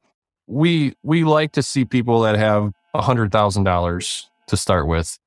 we, 0.52 0.94
we 1.02 1.24
like 1.24 1.52
to 1.52 1.62
see 1.62 1.84
people 1.84 2.20
that 2.20 2.36
have 2.36 2.72
a 2.94 3.00
$100,000 3.00 4.24
to 4.48 4.56
start 4.56 4.86
with. 4.86 5.18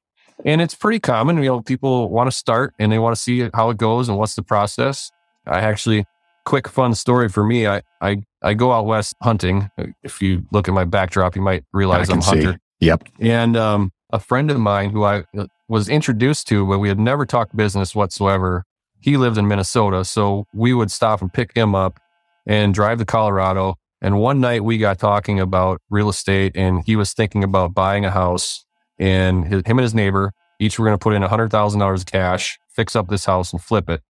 And 0.45 0.61
it's 0.61 0.75
pretty 0.75 0.99
common, 0.99 1.37
you 1.37 1.45
know, 1.45 1.61
people 1.61 2.09
want 2.09 2.29
to 2.29 2.35
start 2.35 2.73
and 2.77 2.91
they 2.91 2.99
want 2.99 3.15
to 3.15 3.21
see 3.21 3.49
how 3.53 3.69
it 3.69 3.77
goes 3.77 4.07
and 4.07 4.17
what's 4.17 4.35
the 4.35 4.43
process. 4.43 5.11
I 5.47 5.59
actually, 5.59 6.05
quick 6.45 6.67
fun 6.67 6.93
story 6.93 7.29
for 7.29 7.43
me. 7.43 7.65
I, 7.65 7.81
I, 8.01 8.17
I 8.43 8.53
go 8.53 8.71
out 8.71 8.85
west 8.85 9.15
hunting. 9.21 9.69
If 10.03 10.21
you 10.21 10.45
look 10.51 10.67
at 10.67 10.73
my 10.73 10.85
backdrop, 10.85 11.35
you 11.35 11.41
might 11.41 11.63
realize 11.73 12.09
I'm 12.09 12.19
a 12.19 12.21
see. 12.21 12.29
hunter. 12.29 12.59
Yep. 12.81 13.07
And 13.19 13.57
um, 13.57 13.91
a 14.11 14.19
friend 14.19 14.51
of 14.51 14.59
mine 14.59 14.91
who 14.91 15.03
I 15.03 15.23
uh, 15.37 15.47
was 15.67 15.89
introduced 15.89 16.47
to, 16.49 16.67
but 16.67 16.79
we 16.79 16.89
had 16.89 16.99
never 16.99 17.25
talked 17.25 17.55
business 17.55 17.95
whatsoever. 17.95 18.63
He 18.99 19.17
lived 19.17 19.37
in 19.37 19.47
Minnesota. 19.47 20.05
So 20.05 20.45
we 20.53 20.73
would 20.73 20.91
stop 20.91 21.21
and 21.21 21.33
pick 21.33 21.55
him 21.55 21.73
up 21.73 21.99
and 22.45 22.73
drive 22.73 22.99
to 22.99 23.05
Colorado. 23.05 23.75
And 24.05 24.19
one 24.19 24.39
night 24.39 24.63
we 24.63 24.77
got 24.77 24.99
talking 24.99 25.39
about 25.39 25.81
real 25.89 26.09
estate 26.09 26.51
and 26.55 26.83
he 26.85 26.95
was 26.95 27.11
thinking 27.13 27.43
about 27.43 27.73
buying 27.73 28.05
a 28.05 28.11
house 28.11 28.63
and 28.99 29.47
his, 29.47 29.63
him 29.65 29.79
and 29.79 29.81
his 29.81 29.95
neighbor 29.95 30.31
each 30.59 30.77
were 30.77 30.85
going 30.85 30.93
to 30.93 31.01
put 31.01 31.15
in 31.15 31.23
$100,000 31.23 32.05
cash, 32.05 32.59
fix 32.69 32.95
up 32.95 33.07
this 33.07 33.25
house 33.25 33.51
and 33.51 33.59
flip 33.59 33.89
it. 33.89 34.03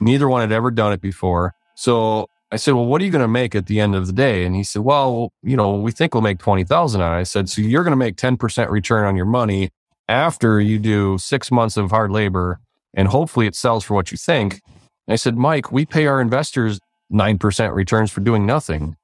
Neither 0.00 0.28
one 0.28 0.40
had 0.40 0.50
ever 0.50 0.72
done 0.72 0.92
it 0.92 1.00
before. 1.00 1.54
So 1.76 2.26
I 2.50 2.56
said, 2.56 2.74
well, 2.74 2.86
what 2.86 3.00
are 3.00 3.04
you 3.04 3.12
going 3.12 3.22
to 3.22 3.28
make 3.28 3.54
at 3.54 3.66
the 3.66 3.78
end 3.78 3.94
of 3.94 4.08
the 4.08 4.12
day? 4.12 4.44
And 4.44 4.56
he 4.56 4.64
said, 4.64 4.82
well, 4.82 5.32
you 5.44 5.56
know, 5.56 5.74
we 5.74 5.92
think 5.92 6.12
we'll 6.12 6.24
make 6.24 6.40
20,000 6.40 7.00
on. 7.00 7.12
I 7.12 7.22
said, 7.22 7.48
so 7.48 7.62
you're 7.62 7.84
going 7.84 7.92
to 7.92 7.96
make 7.96 8.16
10% 8.16 8.68
return 8.68 9.06
on 9.06 9.14
your 9.14 9.26
money 9.26 9.70
after 10.08 10.60
you 10.60 10.80
do 10.80 11.18
six 11.18 11.52
months 11.52 11.76
of 11.76 11.90
hard 11.90 12.10
labor 12.10 12.58
and 12.94 13.06
hopefully 13.06 13.46
it 13.46 13.54
sells 13.54 13.84
for 13.84 13.94
what 13.94 14.10
you 14.10 14.18
think. 14.18 14.54
And 15.06 15.12
I 15.12 15.14
said, 15.14 15.36
Mike, 15.36 15.70
we 15.70 15.86
pay 15.86 16.08
our 16.08 16.20
investors 16.20 16.80
9% 17.12 17.74
returns 17.74 18.10
for 18.10 18.22
doing 18.22 18.44
nothing. 18.44 18.96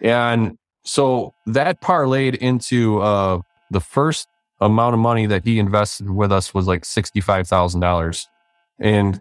And 0.00 0.56
so 0.84 1.34
that 1.46 1.80
parlayed 1.80 2.36
into 2.36 3.00
uh, 3.00 3.40
the 3.70 3.80
first 3.80 4.28
amount 4.60 4.94
of 4.94 5.00
money 5.00 5.26
that 5.26 5.44
he 5.44 5.58
invested 5.58 6.10
with 6.10 6.32
us 6.32 6.52
was 6.52 6.66
like 6.66 6.82
$65,000. 6.82 8.26
And 8.78 9.20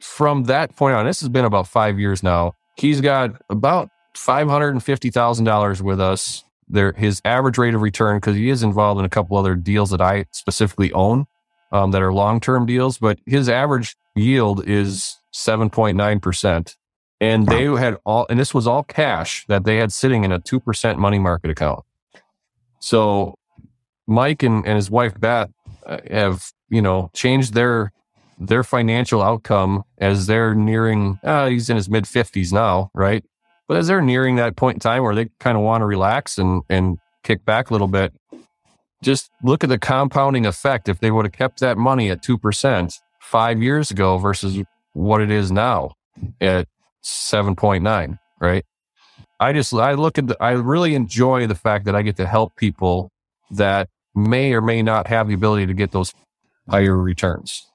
from 0.00 0.44
that 0.44 0.76
point 0.76 0.94
on, 0.94 1.06
this 1.06 1.20
has 1.20 1.28
been 1.28 1.44
about 1.44 1.68
five 1.68 1.98
years 1.98 2.22
now. 2.22 2.52
He's 2.76 3.00
got 3.00 3.30
about 3.50 3.88
$550,000 4.16 5.80
with 5.80 6.00
us. 6.00 6.44
There, 6.66 6.92
his 6.92 7.20
average 7.24 7.58
rate 7.58 7.74
of 7.74 7.82
return, 7.82 8.18
because 8.18 8.36
he 8.36 8.48
is 8.48 8.62
involved 8.62 8.98
in 8.98 9.04
a 9.04 9.10
couple 9.10 9.36
other 9.36 9.54
deals 9.54 9.90
that 9.90 10.00
I 10.00 10.26
specifically 10.32 10.92
own 10.92 11.26
um, 11.72 11.90
that 11.90 12.02
are 12.02 12.12
long 12.12 12.40
term 12.40 12.64
deals, 12.66 12.98
but 12.98 13.18
his 13.26 13.48
average 13.48 13.96
yield 14.14 14.66
is 14.66 15.18
7.9%. 15.34 16.76
And 17.20 17.46
they 17.46 17.64
had 17.64 17.96
all, 18.04 18.26
and 18.28 18.38
this 18.38 18.52
was 18.52 18.66
all 18.66 18.82
cash 18.82 19.46
that 19.46 19.64
they 19.64 19.76
had 19.76 19.92
sitting 19.92 20.24
in 20.24 20.32
a 20.32 20.40
2% 20.40 20.96
money 20.98 21.18
market 21.18 21.50
account. 21.50 21.84
So 22.80 23.36
Mike 24.06 24.42
and, 24.42 24.66
and 24.66 24.76
his 24.76 24.90
wife 24.90 25.18
Beth 25.18 25.50
uh, 25.86 25.98
have, 26.10 26.50
you 26.68 26.82
know, 26.82 27.10
changed 27.14 27.54
their 27.54 27.92
their 28.36 28.64
financial 28.64 29.22
outcome 29.22 29.84
as 29.98 30.26
they're 30.26 30.56
nearing 30.56 31.20
uh, 31.22 31.46
he's 31.46 31.70
in 31.70 31.76
his 31.76 31.88
mid 31.88 32.04
50s 32.04 32.52
now, 32.52 32.90
right? 32.92 33.24
But 33.68 33.76
as 33.78 33.86
they're 33.86 34.02
nearing 34.02 34.36
that 34.36 34.56
point 34.56 34.76
in 34.76 34.80
time 34.80 35.04
where 35.04 35.14
they 35.14 35.30
kind 35.38 35.56
of 35.56 35.62
want 35.62 35.82
to 35.82 35.86
relax 35.86 36.36
and 36.36 36.62
and 36.68 36.98
kick 37.22 37.44
back 37.44 37.70
a 37.70 37.72
little 37.72 37.88
bit, 37.88 38.12
just 39.02 39.30
look 39.42 39.64
at 39.64 39.70
the 39.70 39.78
compounding 39.78 40.46
effect. 40.46 40.88
If 40.88 41.00
they 41.00 41.10
would 41.10 41.24
have 41.24 41.32
kept 41.32 41.60
that 41.60 41.78
money 41.78 42.10
at 42.10 42.22
2% 42.22 43.00
five 43.20 43.62
years 43.62 43.90
ago 43.90 44.18
versus 44.18 44.62
what 44.92 45.20
it 45.20 45.30
is 45.30 45.50
now 45.50 45.92
at 46.40 46.68
7.9, 47.04 48.18
right? 48.40 48.64
I 49.40 49.52
just, 49.52 49.72
I 49.74 49.92
look 49.92 50.18
at 50.18 50.26
the, 50.26 50.36
I 50.42 50.52
really 50.52 50.94
enjoy 50.94 51.46
the 51.46 51.54
fact 51.54 51.84
that 51.84 51.94
I 51.94 52.02
get 52.02 52.16
to 52.16 52.26
help 52.26 52.56
people 52.56 53.10
that 53.50 53.88
may 54.14 54.52
or 54.52 54.60
may 54.60 54.82
not 54.82 55.06
have 55.08 55.28
the 55.28 55.34
ability 55.34 55.66
to 55.66 55.74
get 55.74 55.92
those 55.92 56.14
higher 56.68 56.96
returns. 56.96 57.66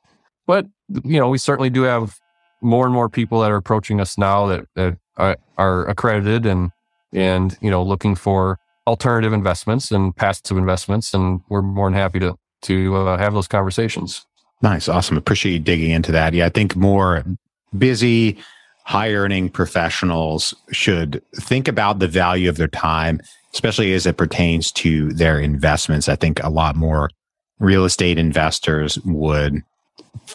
But, 0.47 0.65
you 1.03 1.19
know, 1.19 1.29
we 1.29 1.37
certainly 1.37 1.69
do 1.69 1.83
have 1.83 2.17
more 2.61 2.85
and 2.85 2.93
more 2.93 3.09
people 3.09 3.41
that 3.41 3.51
are 3.51 3.57
approaching 3.57 4.01
us 4.01 4.17
now 4.17 4.47
that, 4.47 4.65
that 4.75 4.97
are 5.57 5.85
accredited 5.87 6.45
and, 6.45 6.71
and, 7.13 7.57
you 7.61 7.69
know, 7.69 7.83
looking 7.83 8.15
for 8.15 8.57
alternative 8.87 9.33
investments 9.33 9.91
and 9.91 10.15
passive 10.15 10.57
investments. 10.57 11.13
And 11.13 11.41
we're 11.49 11.61
more 11.61 11.87
than 11.87 11.93
happy 11.93 12.19
to, 12.19 12.35
to 12.63 12.95
uh, 12.95 13.17
have 13.17 13.33
those 13.33 13.47
conversations. 13.47 14.25
Nice. 14.61 14.89
Awesome. 14.89 15.17
Appreciate 15.17 15.53
you 15.53 15.59
digging 15.59 15.91
into 15.91 16.11
that. 16.11 16.33
Yeah. 16.33 16.47
I 16.47 16.49
think 16.49 16.75
more 16.75 17.23
busy, 17.77 18.37
high 18.89 19.13
earning 19.13 19.47
professionals 19.49 20.55
should 20.71 21.21
think 21.35 21.67
about 21.67 21.99
the 21.99 22.07
value 22.07 22.49
of 22.49 22.57
their 22.57 22.67
time, 22.67 23.21
especially 23.53 23.93
as 23.93 24.07
it 24.07 24.17
pertains 24.17 24.71
to 24.71 25.13
their 25.13 25.39
investments. 25.39 26.09
I 26.09 26.15
think 26.15 26.43
a 26.43 26.49
lot 26.49 26.75
more 26.75 27.11
real 27.59 27.85
estate 27.85 28.17
investors 28.17 28.97
would 29.05 29.61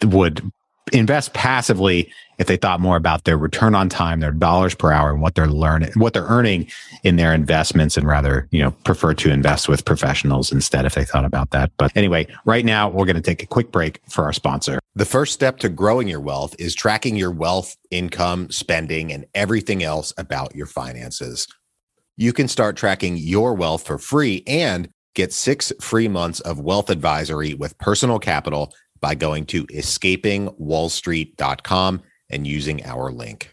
would 0.05 0.53
invest 0.93 1.33
passively 1.33 2.13
if 2.39 2.47
they 2.47 2.57
thought 2.57 2.81
more 2.81 2.97
about 2.97 3.25
their 3.25 3.39
return 3.39 3.75
on 3.75 3.89
time, 3.89 4.21
their 4.21 4.33
dollars 4.33 4.75
per 4.75 4.91
hour, 4.91 5.11
and 5.11 5.23
what 5.23 5.35
they're 5.35 5.47
learning, 5.47 5.93
what 5.95 6.13
they're 6.13 6.27
earning 6.27 6.69
in 7.05 7.17
their 7.17 7.33
investments, 7.33 7.97
and 7.97 8.07
rather, 8.07 8.49
you 8.51 8.61
know, 8.61 8.73
prefer 8.85 9.15
to 9.15 9.31
invest 9.31 9.69
with 9.69 9.85
professionals 9.85 10.51
instead 10.51 10.85
if 10.85 10.95
they 10.95 11.05
thought 11.05 11.25
about 11.25 11.51
that. 11.51 11.71
But 11.77 11.97
anyway, 11.97 12.27
right 12.45 12.65
now 12.65 12.89
we're 12.89 13.07
going 13.07 13.17
to 13.17 13.23
take 13.23 13.43
a 13.43 13.47
quick 13.47 13.71
break 13.71 14.01
for 14.09 14.25
our 14.25 14.33
sponsor. 14.33 14.81
The 14.95 15.05
first 15.05 15.33
step 15.33 15.59
to 15.59 15.69
growing 15.69 16.09
your 16.09 16.21
wealth 16.21 16.55
is 16.59 16.75
tracking 16.75 17.17
your 17.17 17.31
wealth, 17.31 17.77
income, 17.91 18.51
spending, 18.51 19.13
and 19.13 19.27
everything 19.35 19.83
else 19.83 20.13
about 20.19 20.55
your 20.55 20.67
finances. 20.67 21.47
You 22.17 22.33
can 22.33 22.49
start 22.49 22.77
tracking 22.77 23.17
your 23.17 23.55
wealth 23.55 23.87
for 23.87 23.99
free 23.99 24.43
and 24.47 24.89
get 25.15 25.33
six 25.33 25.73
free 25.81 26.09
months 26.09 26.41
of 26.41 26.61
wealth 26.61 26.91
advisory 26.91 27.55
with 27.55 27.79
personal 27.79 28.19
capital 28.19 28.73
by 29.05 29.15
going 29.15 29.45
to 29.45 29.67
escapingwallstreet.com 29.67 32.03
and 32.31 32.47
using 32.47 32.83
our 32.87 33.13
link. 33.13 33.53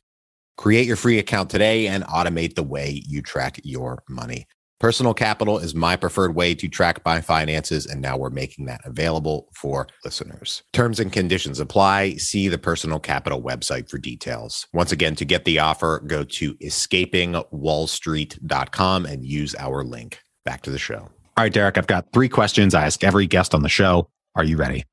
Create 0.55 0.87
your 0.87 0.95
free 0.95 1.19
account 1.19 1.49
today 1.49 1.87
and 1.87 2.05
automate 2.05 2.55
the 2.55 2.63
way 2.63 3.03
you 3.05 3.21
track 3.21 3.59
your 3.65 4.01
money. 4.07 4.47
Personal 4.79 5.13
Capital 5.13 5.59
is 5.59 5.75
my 5.75 5.97
preferred 5.97 6.35
way 6.35 6.55
to 6.55 6.69
track 6.69 7.03
my 7.03 7.19
finances, 7.19 7.85
and 7.85 8.01
now 8.01 8.15
we're 8.15 8.29
making 8.29 8.63
that 8.67 8.79
available 8.85 9.49
for 9.53 9.87
listeners. 10.05 10.63
Terms 10.71 11.01
and 11.01 11.11
conditions 11.11 11.59
apply. 11.59 12.13
See 12.13 12.47
the 12.47 12.57
Personal 12.57 12.99
Capital 12.99 13.43
website 13.43 13.89
for 13.89 13.97
details. 13.97 14.65
Once 14.71 14.93
again, 14.93 15.17
to 15.17 15.25
get 15.25 15.43
the 15.43 15.59
offer, 15.59 16.01
go 16.07 16.23
to 16.23 16.53
escapingwallstreet.com 16.55 19.05
and 19.05 19.25
use 19.25 19.53
our 19.59 19.83
link. 19.83 20.21
Back 20.45 20.61
to 20.61 20.71
the 20.71 20.79
show. 20.79 21.09
All 21.35 21.43
right, 21.43 21.51
Derek, 21.51 21.77
I've 21.77 21.87
got 21.87 22.13
three 22.13 22.29
questions 22.29 22.73
I 22.73 22.85
ask 22.85 23.03
every 23.03 23.27
guest 23.27 23.53
on 23.53 23.63
the 23.63 23.69
show. 23.69 24.07
Are 24.33 24.45
you 24.45 24.55
ready? 24.55 24.85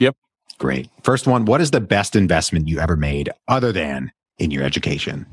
Yep. 0.00 0.16
Great. 0.58 0.88
First 1.02 1.26
one 1.26 1.44
What 1.44 1.60
is 1.60 1.70
the 1.70 1.80
best 1.80 2.16
investment 2.16 2.66
you 2.68 2.80
ever 2.80 2.96
made 2.96 3.30
other 3.46 3.70
than 3.70 4.10
in 4.38 4.50
your 4.50 4.64
education? 4.64 5.26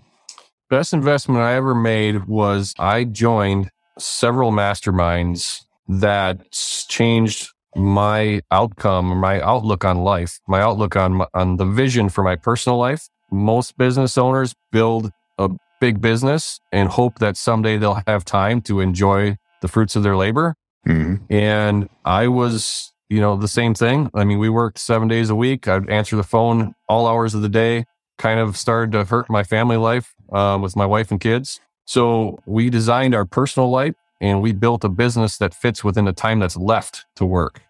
Best 0.70 0.94
investment 0.94 1.42
I 1.42 1.56
ever 1.56 1.74
made 1.74 2.26
was 2.26 2.74
I 2.78 3.06
joined 3.06 3.72
several 3.98 4.52
masterminds 4.52 5.64
that 5.88 6.52
changed 6.52 7.50
my 7.76 8.42
outcome, 8.52 9.18
my 9.18 9.42
outlook 9.42 9.86
on 9.86 9.98
life, 10.00 10.40
my 10.48 10.62
outlook 10.62 10.96
on 10.96 11.26
on 11.34 11.58
the 11.58 11.66
vision 11.66 12.10
for 12.10 12.24
my 12.24 12.36
personal 12.36 12.78
life. 12.78 13.08
Most 13.32 13.78
business 13.78 14.18
owners 14.18 14.56
build 14.72 15.12
a 15.38 15.50
big 15.80 16.02
business 16.02 16.60
and 16.72 16.90
hope 16.90 17.20
that 17.20 17.38
someday 17.38 17.78
they'll 17.78 18.02
have 18.08 18.26
time 18.26 18.62
to 18.62 18.80
enjoy 18.80 19.38
the 19.62 19.68
fruits 19.68 19.96
of 19.96 20.04
their 20.04 20.16
labor. 20.16 20.56
Mm-hmm. 20.88 21.32
And 21.34 21.90
I 22.06 22.28
was 22.28 22.94
you 23.10 23.22
know, 23.22 23.38
the 23.38 23.48
same 23.48 23.74
thing. 23.74 24.10
I 24.14 24.24
mean, 24.24 24.40
we 24.40 24.50
worked 24.50 24.80
seven 24.80 25.08
days 25.08 25.30
a 25.30 25.36
week. 25.36 25.68
I'd 25.68 25.90
answer 25.90 26.16
the 26.16 26.24
phone 26.24 26.76
all 26.90 27.08
hours 27.08 27.34
of 27.34 27.42
the 27.42 27.50
day. 27.50 27.86
Kind 28.18 28.40
of 28.40 28.58
started 28.58 28.92
to 28.94 29.06
hurt 29.06 29.30
my 29.30 29.44
family 29.44 29.78
life 29.78 30.14
uh, 30.32 30.58
with 30.62 30.76
my 30.76 30.86
wife 30.86 31.12
and 31.12 31.20
kids. 31.20 31.60
So 31.86 32.40
we 32.46 32.70
designed 32.70 33.16
our 33.16 33.26
personal 33.26 33.70
life 33.70 33.96
and 34.20 34.42
we 34.42 34.52
built 34.52 34.84
a 34.84 34.90
business 34.90 35.38
that 35.38 35.54
fits 35.54 35.84
within 35.84 36.06
the 36.06 36.14
time 36.14 36.40
that's 36.40 36.58
left 36.58 37.06
to 37.16 37.26
work. 37.26 37.62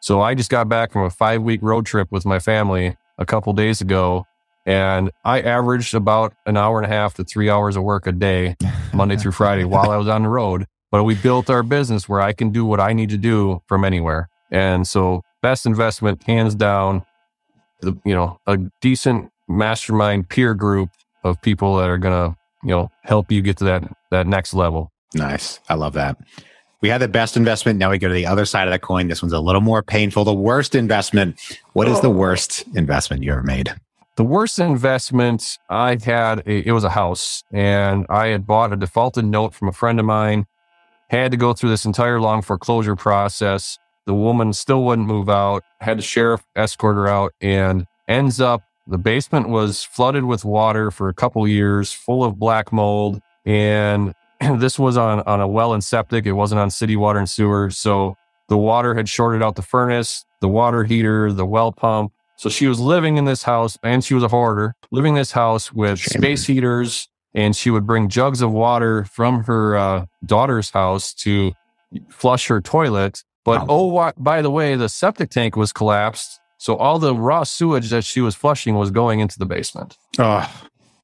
So 0.00 0.20
I 0.20 0.34
just 0.34 0.50
got 0.50 0.68
back 0.68 0.90
from 0.90 1.04
a 1.04 1.10
five 1.10 1.42
week 1.42 1.60
road 1.62 1.86
trip 1.86 2.08
with 2.10 2.26
my 2.26 2.40
family 2.40 2.96
a 3.18 3.26
couple 3.26 3.52
days 3.52 3.80
ago. 3.80 4.26
And 4.66 5.10
I 5.24 5.40
averaged 5.40 5.94
about 5.94 6.34
an 6.46 6.56
hour 6.56 6.80
and 6.80 6.90
a 6.90 6.94
half 6.94 7.14
to 7.14 7.24
three 7.24 7.50
hours 7.50 7.76
of 7.76 7.84
work 7.84 8.06
a 8.06 8.12
day, 8.12 8.56
Monday 8.94 9.16
through 9.16 9.32
Friday, 9.32 9.64
while 9.64 9.90
I 9.90 9.96
was 9.96 10.08
on 10.08 10.22
the 10.22 10.28
road. 10.28 10.66
But 10.90 11.04
we 11.04 11.14
built 11.14 11.48
our 11.50 11.62
business 11.62 12.08
where 12.08 12.20
I 12.20 12.32
can 12.32 12.50
do 12.50 12.64
what 12.64 12.80
I 12.80 12.92
need 12.92 13.10
to 13.10 13.16
do 13.16 13.62
from 13.66 13.84
anywhere. 13.84 14.28
And 14.52 14.86
so, 14.86 15.22
best 15.40 15.66
investment, 15.66 16.22
hands 16.24 16.54
down, 16.54 17.04
the, 17.80 17.98
you 18.04 18.14
know, 18.14 18.38
a 18.46 18.58
decent 18.80 19.30
mastermind 19.48 20.28
peer 20.28 20.54
group 20.54 20.90
of 21.24 21.40
people 21.42 21.76
that 21.76 21.88
are 21.88 21.98
going 21.98 22.32
to, 22.32 22.36
you 22.62 22.70
know, 22.70 22.90
help 23.02 23.32
you 23.32 23.42
get 23.42 23.56
to 23.56 23.64
that 23.64 23.84
that 24.10 24.26
next 24.26 24.54
level. 24.54 24.92
Nice. 25.14 25.58
I 25.68 25.74
love 25.74 25.94
that. 25.94 26.18
We 26.82 26.88
had 26.88 27.00
the 27.00 27.08
best 27.08 27.36
investment. 27.36 27.78
Now 27.78 27.90
we 27.90 27.98
go 27.98 28.08
to 28.08 28.14
the 28.14 28.26
other 28.26 28.44
side 28.44 28.66
of 28.66 28.72
the 28.72 28.78
coin. 28.78 29.08
This 29.08 29.22
one's 29.22 29.32
a 29.32 29.40
little 29.40 29.60
more 29.60 29.82
painful. 29.82 30.24
The 30.24 30.34
worst 30.34 30.74
investment. 30.74 31.40
What 31.72 31.88
is 31.88 32.00
the 32.00 32.08
oh. 32.08 32.12
worst 32.12 32.64
investment 32.74 33.22
you 33.22 33.32
ever 33.32 33.42
made? 33.42 33.72
The 34.16 34.24
worst 34.24 34.58
investment 34.58 35.58
I 35.70 35.96
had, 36.04 36.42
it 36.46 36.72
was 36.72 36.84
a 36.84 36.90
house, 36.90 37.42
and 37.50 38.04
I 38.10 38.26
had 38.26 38.46
bought 38.46 38.72
a 38.72 38.76
defaulted 38.76 39.24
note 39.24 39.54
from 39.54 39.68
a 39.68 39.72
friend 39.72 39.98
of 39.98 40.04
mine. 40.04 40.44
Had 41.08 41.30
to 41.30 41.38
go 41.38 41.54
through 41.54 41.70
this 41.70 41.86
entire 41.86 42.20
long 42.20 42.42
foreclosure 42.42 42.96
process. 42.96 43.78
The 44.06 44.14
woman 44.14 44.52
still 44.52 44.84
wouldn't 44.84 45.06
move 45.06 45.28
out, 45.28 45.62
had 45.80 45.98
the 45.98 46.02
sheriff 46.02 46.44
escort 46.56 46.96
her 46.96 47.08
out, 47.08 47.32
and 47.40 47.86
ends 48.08 48.40
up 48.40 48.62
the 48.86 48.98
basement 48.98 49.48
was 49.48 49.84
flooded 49.84 50.24
with 50.24 50.44
water 50.44 50.90
for 50.90 51.08
a 51.08 51.14
couple 51.14 51.46
years, 51.46 51.92
full 51.92 52.24
of 52.24 52.38
black 52.38 52.72
mold. 52.72 53.20
And 53.46 54.14
this 54.40 54.78
was 54.78 54.96
on, 54.96 55.20
on 55.20 55.40
a 55.40 55.46
well 55.46 55.72
and 55.72 55.82
septic. 55.82 56.26
It 56.26 56.32
wasn't 56.32 56.60
on 56.60 56.70
city 56.70 56.96
water 56.96 57.18
and 57.18 57.30
sewer. 57.30 57.70
So 57.70 58.16
the 58.48 58.56
water 58.56 58.94
had 58.94 59.08
shorted 59.08 59.42
out 59.42 59.56
the 59.56 59.62
furnace, 59.62 60.24
the 60.40 60.48
water 60.48 60.84
heater, 60.84 61.32
the 61.32 61.46
well 61.46 61.72
pump. 61.72 62.12
So 62.36 62.48
she 62.48 62.66
was 62.66 62.80
living 62.80 63.18
in 63.18 63.24
this 63.24 63.44
house 63.44 63.78
and 63.84 64.04
she 64.04 64.14
was 64.14 64.24
a 64.24 64.28
hoarder, 64.28 64.74
living 64.90 65.10
in 65.10 65.18
this 65.18 65.32
house 65.32 65.72
with 65.72 66.00
Shame. 66.00 66.20
space 66.20 66.46
heaters. 66.46 67.08
And 67.34 67.56
she 67.56 67.70
would 67.70 67.86
bring 67.86 68.10
jugs 68.10 68.42
of 68.42 68.52
water 68.52 69.04
from 69.04 69.44
her 69.44 69.74
uh, 69.74 70.06
daughter's 70.26 70.68
house 70.68 71.14
to 71.14 71.52
flush 72.10 72.48
her 72.48 72.60
toilet. 72.60 73.22
But 73.44 73.66
oh, 73.68 74.12
by 74.16 74.42
the 74.42 74.50
way, 74.50 74.76
the 74.76 74.88
septic 74.88 75.30
tank 75.30 75.56
was 75.56 75.72
collapsed. 75.72 76.40
So 76.58 76.76
all 76.76 76.98
the 76.98 77.14
raw 77.14 77.42
sewage 77.42 77.90
that 77.90 78.04
she 78.04 78.20
was 78.20 78.36
flushing 78.36 78.76
was 78.76 78.90
going 78.90 79.18
into 79.18 79.38
the 79.38 79.46
basement. 79.46 79.96
Oh. 80.18 80.48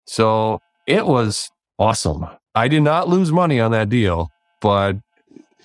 So 0.06 0.60
it 0.86 1.06
was 1.06 1.50
awesome. 1.78 2.26
I 2.54 2.68
did 2.68 2.82
not 2.82 3.08
lose 3.08 3.32
money 3.32 3.58
on 3.60 3.72
that 3.72 3.88
deal, 3.88 4.30
but 4.60 4.96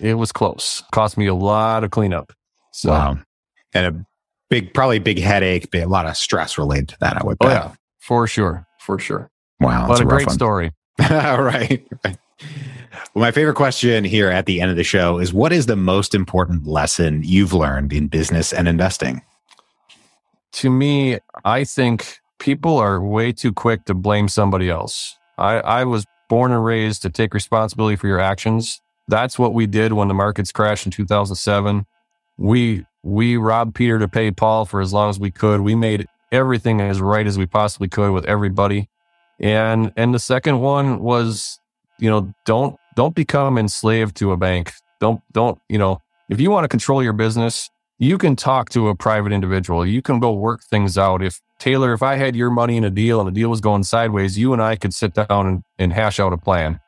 it 0.00 0.14
was 0.14 0.32
close. 0.32 0.82
Cost 0.92 1.16
me 1.16 1.26
a 1.26 1.34
lot 1.34 1.84
of 1.84 1.90
cleanup. 1.90 2.32
So. 2.72 2.90
Wow. 2.90 3.18
And 3.72 3.86
a 3.86 4.06
big, 4.50 4.74
probably 4.74 4.98
big 4.98 5.18
headache, 5.18 5.68
a 5.74 5.84
lot 5.84 6.06
of 6.06 6.16
stress 6.16 6.58
related 6.58 6.88
to 6.90 6.96
that, 7.00 7.16
I 7.16 7.24
would 7.24 7.36
oh, 7.40 7.46
bet. 7.46 7.62
Oh, 7.62 7.66
yeah, 7.66 7.74
for 8.00 8.26
sure. 8.26 8.66
For 8.80 8.98
sure. 8.98 9.30
Wow. 9.60 9.88
What 9.88 10.00
a, 10.00 10.02
a 10.02 10.06
great 10.06 10.26
one. 10.26 10.34
story. 10.34 10.72
All 11.10 11.42
right. 11.42 11.86
Well, 13.14 13.22
my 13.22 13.30
favorite 13.30 13.54
question 13.54 14.04
here 14.04 14.30
at 14.30 14.46
the 14.46 14.60
end 14.60 14.70
of 14.70 14.76
the 14.76 14.84
show 14.84 15.18
is 15.18 15.32
what 15.32 15.52
is 15.52 15.66
the 15.66 15.76
most 15.76 16.14
important 16.14 16.66
lesson 16.66 17.22
you've 17.24 17.52
learned 17.52 17.92
in 17.92 18.08
business 18.08 18.52
and 18.52 18.68
investing? 18.68 19.22
To 20.52 20.70
me, 20.70 21.18
I 21.44 21.64
think 21.64 22.18
people 22.38 22.76
are 22.78 23.00
way 23.00 23.32
too 23.32 23.52
quick 23.52 23.84
to 23.86 23.94
blame 23.94 24.28
somebody 24.28 24.70
else. 24.70 25.16
I, 25.38 25.54
I 25.60 25.84
was 25.84 26.04
born 26.28 26.52
and 26.52 26.64
raised 26.64 27.02
to 27.02 27.10
take 27.10 27.34
responsibility 27.34 27.96
for 27.96 28.06
your 28.06 28.20
actions. 28.20 28.80
That's 29.08 29.38
what 29.38 29.54
we 29.54 29.66
did 29.66 29.92
when 29.92 30.08
the 30.08 30.14
markets 30.14 30.52
crashed 30.52 30.86
in 30.86 30.92
2007. 30.92 31.86
We 32.36 32.84
we 33.02 33.36
robbed 33.36 33.74
Peter 33.74 33.98
to 33.98 34.08
pay 34.08 34.30
Paul 34.30 34.64
for 34.64 34.80
as 34.80 34.92
long 34.92 35.10
as 35.10 35.20
we 35.20 35.30
could. 35.30 35.60
We 35.60 35.74
made 35.74 36.06
everything 36.32 36.80
as 36.80 37.00
right 37.00 37.26
as 37.26 37.36
we 37.36 37.46
possibly 37.46 37.88
could 37.88 38.12
with 38.12 38.24
everybody. 38.24 38.88
And 39.38 39.92
and 39.96 40.14
the 40.14 40.18
second 40.18 40.60
one 40.60 41.00
was, 41.00 41.58
you 41.98 42.08
know, 42.08 42.32
don't 42.46 42.78
don't 42.96 43.14
become 43.14 43.58
enslaved 43.58 44.16
to 44.16 44.32
a 44.32 44.36
bank. 44.36 44.72
Don't, 45.00 45.20
don't, 45.32 45.58
you 45.68 45.78
know, 45.78 46.00
if 46.28 46.40
you 46.40 46.50
want 46.50 46.64
to 46.64 46.68
control 46.68 47.02
your 47.02 47.12
business, 47.12 47.70
you 47.98 48.18
can 48.18 48.36
talk 48.36 48.70
to 48.70 48.88
a 48.88 48.94
private 48.94 49.32
individual. 49.32 49.86
You 49.86 50.02
can 50.02 50.20
go 50.20 50.32
work 50.32 50.62
things 50.62 50.98
out. 50.98 51.22
If 51.22 51.40
Taylor, 51.58 51.92
if 51.92 52.02
I 52.02 52.16
had 52.16 52.34
your 52.34 52.50
money 52.50 52.76
in 52.76 52.84
a 52.84 52.90
deal 52.90 53.20
and 53.20 53.28
the 53.28 53.32
deal 53.32 53.48
was 53.50 53.60
going 53.60 53.84
sideways, 53.84 54.38
you 54.38 54.52
and 54.52 54.62
I 54.62 54.76
could 54.76 54.92
sit 54.92 55.14
down 55.14 55.46
and, 55.46 55.62
and 55.78 55.92
hash 55.92 56.18
out 56.18 56.32
a 56.32 56.36
plan. 56.36 56.80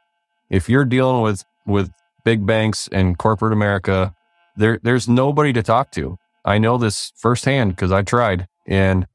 If 0.51 0.69
you're 0.69 0.85
dealing 0.85 1.23
with, 1.23 1.45
with 1.67 1.91
big 2.25 2.45
banks 2.45 2.89
and 2.93 3.17
corporate 3.17 3.53
America, 3.53 4.15
there 4.57 4.81
there's 4.83 5.09
nobody 5.09 5.53
to 5.53 5.63
talk 5.63 5.93
to. 5.93 6.19
I 6.45 6.59
know 6.59 6.79
this 6.79 7.13
firsthand 7.17 7.71
because 7.71 7.93
I 7.93 8.03
tried, 8.03 8.47
and 8.67 9.07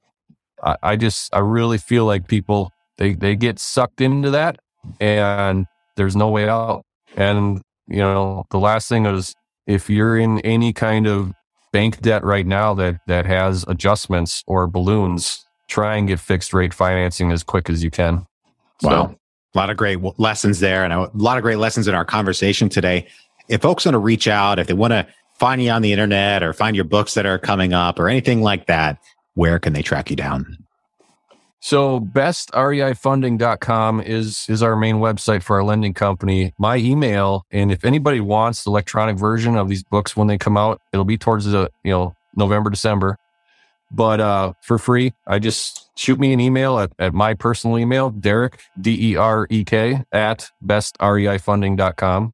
I, 0.64 0.76
I 0.84 0.96
just 0.96 1.34
I 1.34 1.40
really 1.40 1.78
feel 1.78 2.06
like 2.06 2.28
people 2.28 2.72
they 2.98 3.14
they 3.14 3.36
get 3.36 3.60
sucked 3.60 4.02
into 4.02 4.32
that, 4.32 4.60
and 5.00 5.66
there's 6.02 6.16
no 6.16 6.30
way 6.30 6.50
out. 6.50 6.84
And 7.16 7.62
you 7.88 8.00
know, 8.00 8.46
the 8.50 8.58
last 8.58 8.90
thing 8.90 9.06
is 9.06 9.36
if 9.68 9.88
you're 9.88 10.18
in 10.18 10.40
any 10.40 10.74
kind 10.74 11.06
of 11.06 11.32
bank 11.72 12.02
debt 12.02 12.24
right 12.24 12.48
now 12.48 12.74
that 12.74 13.02
that 13.06 13.28
has 13.28 13.64
adjustments 13.68 14.44
or 14.48 14.66
balloons, 14.66 15.46
try 15.68 15.96
and 15.98 16.08
get 16.08 16.20
fixed 16.20 16.56
rate 16.56 16.74
financing 16.74 17.32
as 17.32 17.44
quick 17.44 17.70
as 17.70 17.84
you 17.84 17.92
can. 17.92 18.26
Wow. 18.82 19.16
a 19.54 19.58
lot 19.58 19.70
of 19.70 19.78
great 19.78 20.00
lessons 20.18 20.60
there 20.60 20.84
and 20.84 20.92
a 20.92 21.12
lot 21.14 21.38
of 21.38 21.44
great 21.44 21.60
lessons 21.60 21.88
in 21.88 21.94
our 21.94 22.04
conversation 22.04 22.68
today. 22.68 23.08
If 23.48 23.62
folks 23.62 23.86
want 23.86 23.94
to 23.94 24.00
reach 24.00 24.28
out, 24.28 24.58
if 24.58 24.66
they 24.66 24.74
want 24.74 24.94
to 24.94 25.08
find 25.38 25.62
you 25.62 25.70
on 25.70 25.84
the 25.84 25.92
internet 25.92 26.42
or 26.42 26.52
find 26.52 26.76
your 26.76 26.86
books 26.86 27.14
that 27.14 27.28
are 27.28 27.38
coming 27.38 27.74
up 27.74 28.00
or 28.00 28.10
anything 28.10 28.42
like 28.42 28.66
that, 28.66 28.98
where 29.36 29.60
can 29.60 29.74
they 29.74 29.84
track 29.84 30.10
you 30.10 30.16
down? 30.16 30.58
So 31.64 32.00
bestreifunding.com 32.00 34.02
is 34.02 34.48
is 34.50 34.64
our 34.64 34.76
main 34.76 34.96
website 34.96 35.44
for 35.44 35.58
our 35.58 35.64
lending 35.64 35.94
company. 35.94 36.54
My 36.58 36.78
email, 36.78 37.46
and 37.52 37.72
if 37.72 37.86
anybody 37.86 38.20
wants 38.20 38.64
the 38.64 38.72
electronic 38.72 39.18
version 39.18 39.56
of 39.56 39.70
these 39.70 39.84
books 39.84 40.18
when 40.18 40.26
they 40.28 40.40
come 40.40 40.58
out, 40.58 40.82
it'll 40.92 41.06
be 41.06 41.20
towards 41.20 41.46
the 41.46 41.70
you 41.84 41.92
know 41.92 42.16
November, 42.36 42.72
December. 42.72 43.16
But 43.92 44.20
uh, 44.20 44.54
for 44.62 44.80
free, 44.80 45.14
I 45.28 45.38
just 45.38 45.92
shoot 45.96 46.20
me 46.20 46.34
an 46.34 46.40
email 46.40 46.80
at, 46.80 46.94
at 46.98 47.14
my 47.14 47.36
personal 47.36 47.78
email, 47.78 48.10
Derek, 48.10 48.60
D 48.80 49.12
E 49.12 49.16
R 49.16 49.46
E 49.52 49.64
K, 49.64 50.04
at 50.12 50.50
bestreifunding.com. 50.66 52.34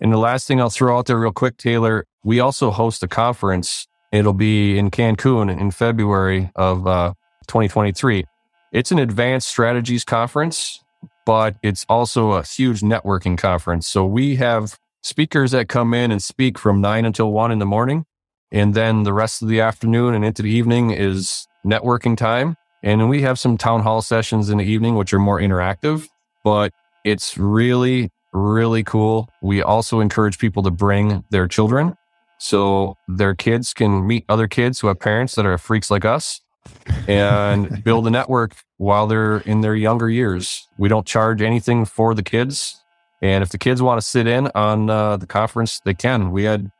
And 0.00 0.12
the 0.12 0.18
last 0.18 0.46
thing 0.46 0.60
I'll 0.60 0.68
throw 0.68 0.98
out 0.98 1.06
there 1.06 1.18
real 1.18 1.32
quick, 1.32 1.56
Taylor, 1.56 2.04
we 2.22 2.40
also 2.40 2.70
host 2.70 3.02
a 3.02 3.08
conference. 3.08 3.86
It'll 4.10 4.34
be 4.34 4.76
in 4.76 4.90
Cancun 4.90 5.58
in 5.58 5.70
February 5.70 6.50
of 6.54 6.86
uh, 6.86 7.14
2023. 7.46 8.26
It's 8.72 8.90
an 8.90 8.98
advanced 8.98 9.48
strategies 9.48 10.02
conference, 10.02 10.82
but 11.26 11.56
it's 11.62 11.84
also 11.90 12.32
a 12.32 12.42
huge 12.42 12.80
networking 12.80 13.36
conference. 13.36 13.86
So 13.86 14.06
we 14.06 14.36
have 14.36 14.78
speakers 15.02 15.50
that 15.50 15.68
come 15.68 15.92
in 15.92 16.10
and 16.10 16.22
speak 16.22 16.58
from 16.58 16.80
nine 16.80 17.04
until 17.04 17.30
one 17.32 17.52
in 17.52 17.58
the 17.58 17.66
morning. 17.66 18.06
And 18.50 18.72
then 18.72 19.02
the 19.02 19.12
rest 19.12 19.42
of 19.42 19.48
the 19.48 19.60
afternoon 19.60 20.14
and 20.14 20.24
into 20.24 20.40
the 20.40 20.50
evening 20.50 20.90
is 20.90 21.46
networking 21.66 22.16
time. 22.16 22.56
And 22.82 23.10
we 23.10 23.20
have 23.20 23.38
some 23.38 23.58
town 23.58 23.82
hall 23.82 24.00
sessions 24.00 24.48
in 24.48 24.56
the 24.56 24.64
evening, 24.64 24.94
which 24.94 25.12
are 25.12 25.18
more 25.18 25.38
interactive, 25.38 26.08
but 26.42 26.72
it's 27.04 27.36
really, 27.36 28.10
really 28.32 28.84
cool. 28.84 29.28
We 29.42 29.62
also 29.62 30.00
encourage 30.00 30.38
people 30.38 30.62
to 30.62 30.70
bring 30.70 31.24
their 31.30 31.46
children 31.46 31.94
so 32.38 32.96
their 33.06 33.34
kids 33.34 33.74
can 33.74 34.06
meet 34.06 34.24
other 34.30 34.48
kids 34.48 34.80
who 34.80 34.86
have 34.86 34.98
parents 34.98 35.34
that 35.34 35.44
are 35.44 35.58
freaks 35.58 35.90
like 35.90 36.06
us 36.06 36.40
and 37.08 37.82
build 37.84 38.06
a 38.06 38.10
network 38.10 38.54
while 38.78 39.06
they're 39.06 39.38
in 39.38 39.60
their 39.60 39.74
younger 39.74 40.08
years. 40.08 40.68
We 40.78 40.88
don't 40.88 41.06
charge 41.06 41.42
anything 41.42 41.84
for 41.84 42.14
the 42.14 42.22
kids. 42.22 42.82
And 43.20 43.42
if 43.42 43.50
the 43.50 43.58
kids 43.58 43.82
want 43.82 44.00
to 44.00 44.06
sit 44.06 44.26
in 44.26 44.50
on 44.54 44.90
uh, 44.90 45.16
the 45.16 45.26
conference, 45.26 45.80
they 45.84 45.94
can. 45.94 46.32
We 46.32 46.44
had 46.44 46.70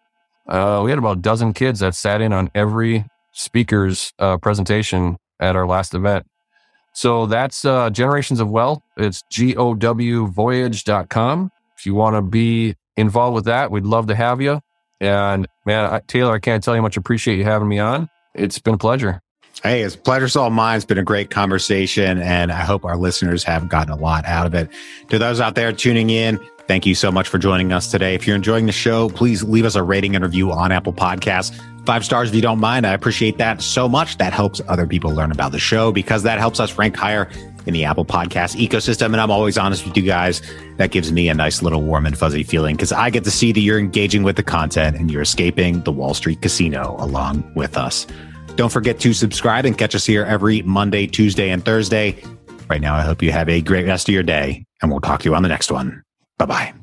uh, 0.48 0.80
we 0.84 0.90
had 0.90 0.98
about 0.98 1.18
a 1.18 1.20
dozen 1.20 1.52
kids 1.52 1.80
that 1.80 1.94
sat 1.94 2.20
in 2.20 2.32
on 2.32 2.50
every 2.54 3.04
speaker's 3.32 4.12
uh, 4.18 4.38
presentation 4.38 5.16
at 5.40 5.56
our 5.56 5.66
last 5.66 5.94
event. 5.94 6.26
So 6.94 7.26
that's 7.26 7.64
uh, 7.64 7.90
Generations 7.90 8.40
of 8.40 8.50
Wealth. 8.50 8.82
It's 8.96 9.22
gowvoyage.com. 9.32 11.50
If 11.78 11.86
you 11.86 11.94
want 11.94 12.16
to 12.16 12.22
be 12.22 12.74
involved 12.96 13.34
with 13.34 13.46
that, 13.46 13.70
we'd 13.70 13.86
love 13.86 14.08
to 14.08 14.14
have 14.14 14.42
you. 14.42 14.60
And 15.00 15.48
man, 15.64 15.86
I, 15.86 16.00
Taylor, 16.06 16.34
I 16.34 16.38
can't 16.38 16.62
tell 16.62 16.74
you 16.74 16.80
how 16.80 16.82
much 16.82 16.96
appreciate 16.96 17.38
you 17.38 17.44
having 17.44 17.68
me 17.68 17.78
on. 17.78 18.08
It's 18.34 18.58
been 18.58 18.74
a 18.74 18.78
pleasure. 18.78 19.22
Hey, 19.60 19.82
it's 19.82 19.94
pleasure's 19.94 20.34
all 20.34 20.50
mine. 20.50 20.76
It's 20.76 20.84
been 20.84 20.98
a 20.98 21.04
great 21.04 21.30
conversation, 21.30 22.18
and 22.18 22.50
I 22.50 22.62
hope 22.62 22.84
our 22.84 22.96
listeners 22.96 23.44
have 23.44 23.68
gotten 23.68 23.92
a 23.92 23.96
lot 23.96 24.24
out 24.24 24.46
of 24.46 24.54
it. 24.54 24.68
To 25.10 25.18
those 25.18 25.40
out 25.40 25.54
there 25.54 25.72
tuning 25.72 26.10
in, 26.10 26.40
thank 26.66 26.84
you 26.84 26.96
so 26.96 27.12
much 27.12 27.28
for 27.28 27.38
joining 27.38 27.72
us 27.72 27.88
today. 27.88 28.14
If 28.14 28.26
you're 28.26 28.34
enjoying 28.34 28.66
the 28.66 28.72
show, 28.72 29.08
please 29.10 29.44
leave 29.44 29.64
us 29.64 29.76
a 29.76 29.82
rating 29.82 30.16
and 30.16 30.24
review 30.24 30.50
on 30.50 30.72
Apple 30.72 30.92
Podcasts. 30.92 31.56
Five 31.86 32.04
stars 32.04 32.30
if 32.30 32.34
you 32.34 32.42
don't 32.42 32.58
mind. 32.58 32.86
I 32.86 32.92
appreciate 32.92 33.38
that 33.38 33.62
so 33.62 33.88
much. 33.88 34.18
That 34.18 34.32
helps 34.32 34.60
other 34.68 34.86
people 34.86 35.12
learn 35.12 35.30
about 35.30 35.52
the 35.52 35.58
show 35.58 35.92
because 35.92 36.22
that 36.24 36.38
helps 36.38 36.58
us 36.58 36.76
rank 36.78 36.96
higher 36.96 37.28
in 37.66 37.74
the 37.74 37.84
Apple 37.84 38.04
Podcast 38.04 38.56
ecosystem. 38.56 39.06
And 39.06 39.20
I'm 39.20 39.30
always 39.30 39.58
honest 39.58 39.86
with 39.86 39.96
you 39.96 40.02
guys. 40.02 40.42
That 40.78 40.90
gives 40.90 41.12
me 41.12 41.28
a 41.28 41.34
nice 41.34 41.62
little 41.62 41.82
warm 41.82 42.06
and 42.06 42.16
fuzzy 42.18 42.42
feeling 42.42 42.74
because 42.74 42.90
I 42.90 43.10
get 43.10 43.22
to 43.24 43.30
see 43.30 43.52
that 43.52 43.60
you're 43.60 43.78
engaging 43.78 44.22
with 44.24 44.36
the 44.36 44.42
content 44.42 44.96
and 44.96 45.10
you're 45.10 45.22
escaping 45.22 45.82
the 45.82 45.92
Wall 45.92 46.14
Street 46.14 46.40
casino 46.40 46.96
along 46.98 47.48
with 47.54 47.76
us. 47.76 48.06
Don't 48.56 48.70
forget 48.70 49.00
to 49.00 49.12
subscribe 49.12 49.64
and 49.64 49.76
catch 49.76 49.94
us 49.94 50.04
here 50.04 50.24
every 50.24 50.62
Monday, 50.62 51.06
Tuesday, 51.06 51.50
and 51.50 51.64
Thursday. 51.64 52.22
Right 52.68 52.80
now, 52.80 52.94
I 52.94 53.02
hope 53.02 53.22
you 53.22 53.32
have 53.32 53.48
a 53.48 53.60
great 53.60 53.86
rest 53.86 54.08
of 54.08 54.14
your 54.14 54.22
day, 54.22 54.64
and 54.80 54.90
we'll 54.90 55.00
talk 55.00 55.20
to 55.22 55.28
you 55.28 55.34
on 55.34 55.42
the 55.42 55.48
next 55.48 55.70
one. 55.70 56.02
Bye 56.38 56.46
bye. 56.46 56.74